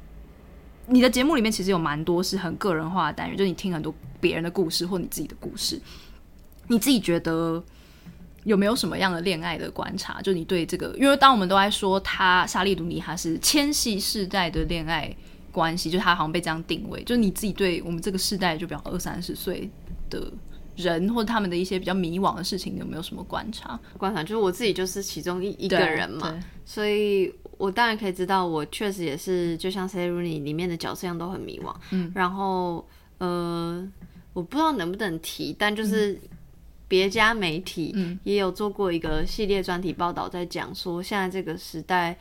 [0.88, 5.80] 你的节目里面其实有蛮多是很个人化的单元，就是你听很多别人的故事或你自己的故事。
[6.66, 7.62] 你自己觉得
[8.42, 10.20] 有没有什么样的恋爱的观察？
[10.22, 15.14] 就你对这个，因为当我们都在说他莎莉鲁尼他是千禧世代的恋爱
[15.52, 17.00] 关系，就他好像被这样定位。
[17.04, 19.70] 就是你自己对我们这个世代，就比方二三十岁
[20.10, 20.32] 的。
[20.76, 23.78] 人或他们的一些比较迷惘的事情，有没有什么观察？
[23.98, 31.74] 观察就是我自己就是其中一一个人嘛，所以我当然可以知道，我确实也是就像《Sally Rooney》里面的角色一样都很迷惘。
[31.90, 32.86] 嗯，然后
[33.18, 33.86] 呃，
[34.32, 36.18] 我不知道能不能提，但就是
[36.88, 37.94] 别家媒体
[38.24, 42.18] 也有做过一个系列专题报道，在讲说现在这个时代。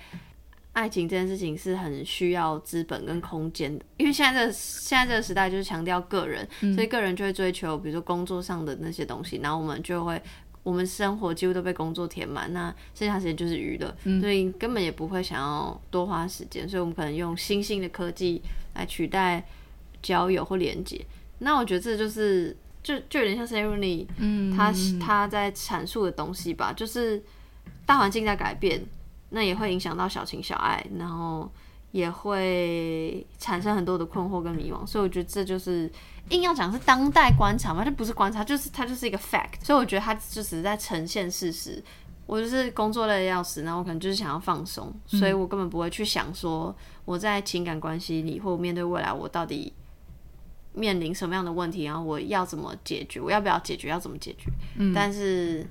[0.74, 10.22] 爱情这件事情是很需要资本跟空间的，因为现在这个现在这个时代就是强调个人，嗯、所以个人就会追求，比如说工作上的那些东西，然后我们就会，
[10.64, 18.42] 我们生活几乎都被工作填满，那剩下时间就是娱乐，嗯、所以根本也不会想要多花时间，所以我们可能用新兴的科技
[18.74, 19.44] 来取代
[20.02, 21.06] 交友或连接。
[21.40, 23.46] 那我觉得这就是就就有点像
[24.18, 27.22] 嗯，他他在阐述的东西吧，就是
[27.86, 28.82] 大环境在改变，
[29.32, 31.52] 那也会影响到小情小爱，然后
[31.92, 35.92] 也会产生很多的困惑跟迷惘，所以我觉得这就是
[36.30, 41.84] 硬要讲是当代观察嘛，这不是观察，就是它就是一个 fact，所以我觉得它就只是在呈现事实。
[42.28, 49.74] 我就是工作累的要死，然后我可能就是想要放松，所以我根本不会去想说我在情感关系里或面对未来我到底
[50.74, 54.50] 面临什么样的问题，然后我要怎么解决，我要不要解决，要怎么解决。
[54.78, 55.68] 嗯，但是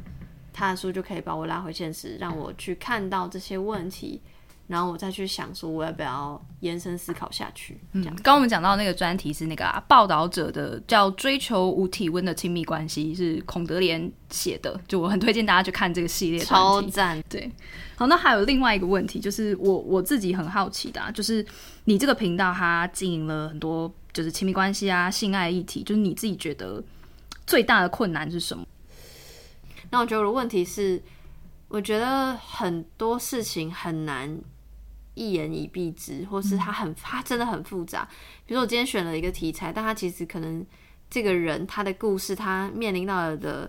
[0.52, 4.20] 他的书就可以把我拉回现实，让我去看到这些问题。
[4.66, 7.76] 然后我再去想说，我要不要延伸思考下去？
[7.90, 16.38] 嗯，刚刚我们讲到那个专题是那个啊，报道者的叫《追求无体温的亲密关系》，是孔德莲写的，就我很推荐大家去看这个系列。
[16.38, 17.20] 超赞！
[17.28, 17.50] 对，
[17.96, 21.44] 好，那还有另外一个问题，就是我我自己很好奇的，啊，就是
[21.86, 26.80] 你这个频道它经营了很多就是亲密关系啊、性爱议题，就是你自己觉得
[27.44, 28.64] 最大的困难是什么？
[29.90, 31.02] 那我觉得我的问题是，
[31.68, 34.40] 我觉得很多事情很难。
[35.14, 38.08] 一言以蔽之，或是他很，他真的很复杂。
[38.46, 40.64] 比如说，我今天选了一个题材，但他其实可能
[41.10, 43.68] 这个人他的故事，他面临到的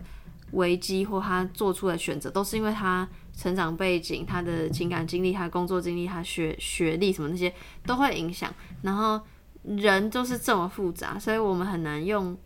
[0.52, 7.54] 危机或他做出的选择，都是因为他成长背景、他的情感经历、他的工作经历、他学学历什么那些
[7.86, 8.54] 都会影响。
[8.84, 9.20] 然后
[9.64, 12.38] 人就是这么复杂，所以我们很难用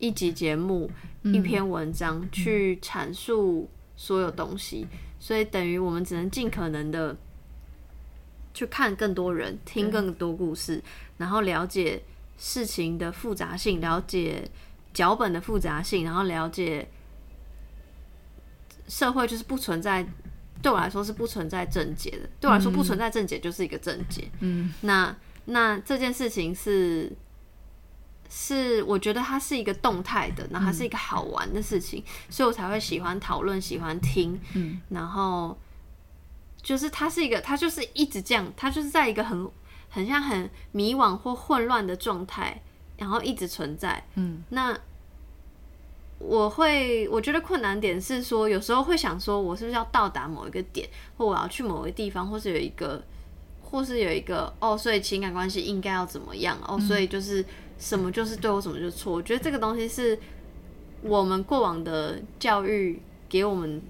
[0.00, 0.90] 一集节目、
[1.22, 4.88] 一篇文章去阐述所有东西，
[5.20, 7.16] 所以等于我们只能尽可能的。
[8.52, 10.82] 去看更多人，听更多故事，
[11.18, 12.02] 然后了解
[12.36, 14.42] 事情的复杂性，了解
[14.92, 16.88] 脚本的复杂性，然后了解
[18.88, 20.04] 社会就是不存在，
[20.60, 22.28] 对我来说是不存在症结的。
[22.40, 24.28] 对我来说，不存在症结就是一个症结。
[24.40, 27.10] 嗯，那那这件事情是
[28.30, 34.40] 是，我觉得它是一个动态的，然后它是一个好玩的事情，所以我才会喜欢讨论，喜欢听。
[34.54, 35.58] 嗯，然后。
[36.62, 39.48] 就是它是一个，它就是一直这样，它就是在一个很
[39.88, 42.60] 很像很迷惘或混乱的状态，
[42.98, 44.04] 然后一直存在。
[44.16, 44.78] 嗯，那
[46.18, 50.86] 我会我觉得困难点是说，有时候会想说，我是不是要到达某一个点，
[51.16, 53.02] 或我要去某个地方，或是有一个，
[53.62, 56.58] 或是有一个哦，所以情感关系应该要怎么样？
[56.68, 57.42] 哦，所以就是
[57.80, 59.12] 什么就是对我，什么就是错。
[59.12, 60.16] 我觉得这个东西是
[61.02, 63.82] 我们过往的教育给我们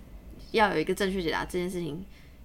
[0.52, 2.02] 要有一个正确解答这件事情。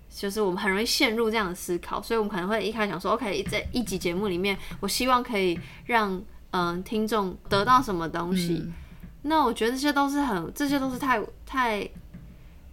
[0.07, 6.13] 就是我们很容易陷入这样的思考，所以我们可能会一开始想说，OK，在一集节目里面，我希望可以让
[6.51, 8.53] 嗯、呃、听众得到什么东西。
[8.53, 8.73] 嗯、
[9.23, 11.85] 那我觉得这些都是很，这些都是太太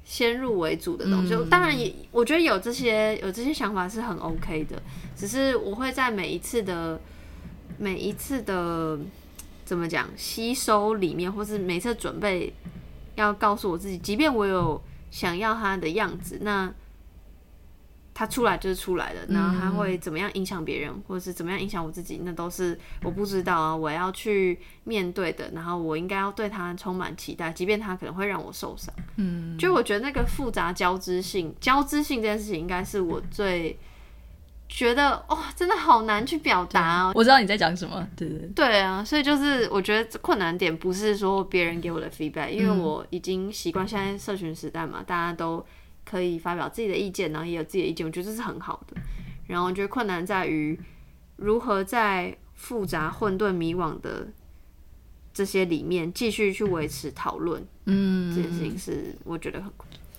[0.04, 1.34] 先入为主的东西。
[1.34, 4.80] 嗯、当然也，我觉得有这些有这些想法是很 OK 的，
[5.16, 7.00] 只是我会在每一次的
[7.82, 8.98] 每一次的
[9.64, 12.52] 怎么讲吸收里面，或是每次准备
[13.16, 14.80] 要告诉我自己，即便我有
[15.10, 16.72] 想要他的样子，那。
[18.14, 25.50] 他出来就是出来了，然后他会怎么样影响别人，或者是怎么样影响我自己，那都是我不知道啊，我要去面对的。
[25.54, 28.94] 然后我应该要对他充满期待，即便他可能会让我受伤。
[29.16, 33.78] 嗯，就我觉得那个复杂交织性、交织性这件事情，应该是我最
[34.72, 37.12] 觉得哇、哦，真的好难去表达啊。
[37.14, 45.64] 我知道你在讲什么，对对对，对啊，所以就是我觉得困难点不是说别人给我的 feedback，因为我已经习惯现在社群时代嘛，大家都。
[46.04, 49.00] 可以发表自己的意见，然后也有自己的意见，我觉得这是很好的。
[49.46, 50.78] 然后我觉得困难在于
[51.36, 54.26] 如何在复杂、混沌、迷惘的
[55.32, 57.64] 这些里面继续去维持讨论。
[57.84, 59.70] 嗯，这件事情是我觉得很。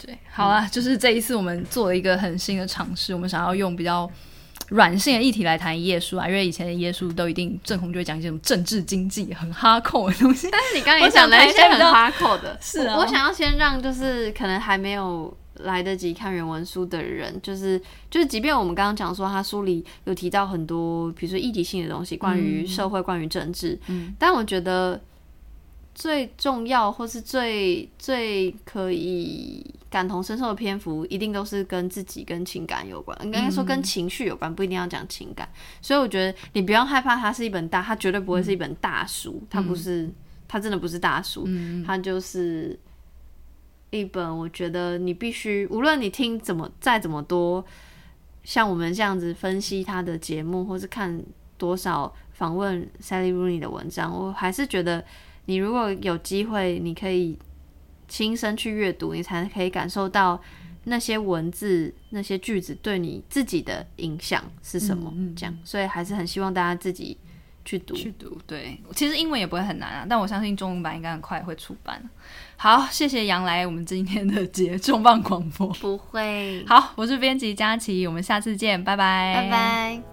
[0.01, 4.09] 对，好啊，就是这一次我们做了一个很新的尝试，我们想要用比较
[4.69, 10.49] 软性的议题来谈耶稣啊，因为以前的耶稣都一定正红就会讲一些什么政治经济很哈扣的东西。
[10.52, 15.35] 但是你刚刚也讲了一些很哈扣的，是啊，我想要先让就是可能还没有。
[15.60, 17.80] 来得及看原文书的人，就是
[18.10, 24.99] 就是，即便我们刚刚讲说他书里有提到很多，比如说议题性的东西，关于社会、关于政治，嗯，但我觉得
[25.94, 29.64] 最重要或是最最可以
[29.94, 35.48] 感同身受的篇幅，一定都是跟自己跟情感有关，应该说跟情绪有关，不一定要讲情感。
[35.82, 40.11] 所以我觉得你不要害怕，它是一本大，它绝对不会是一本大书，它不是，
[40.48, 41.48] 它真的不是大书，
[41.86, 42.78] 它就是。
[43.94, 47.64] 一本我觉得你必须，无论你听怎么再怎么多，
[48.44, 51.24] 像我们这样子分析他的节目，或是看
[51.60, 55.06] 多少访问 Sally Rooney 的文章，我还是觉得
[55.45, 57.38] 你如果有机会，你可以
[58.07, 60.41] 亲身去阅读，你才可以感受到
[60.85, 65.13] 那些文字、那些句子对你自己的影响是什么。
[65.35, 67.17] 这样，所以还是很希望大家自己
[67.63, 67.95] 去读。
[67.95, 72.01] 去读，对，其实英文也不会很难啊，但我相信中文版应该很快会出版。
[72.57, 75.67] 好，谢谢杨来我们今天的节重磅广播。
[75.75, 76.63] 不会。
[76.67, 80.12] 好，我是编辑佳琪，我们下次见，拜拜，拜拜。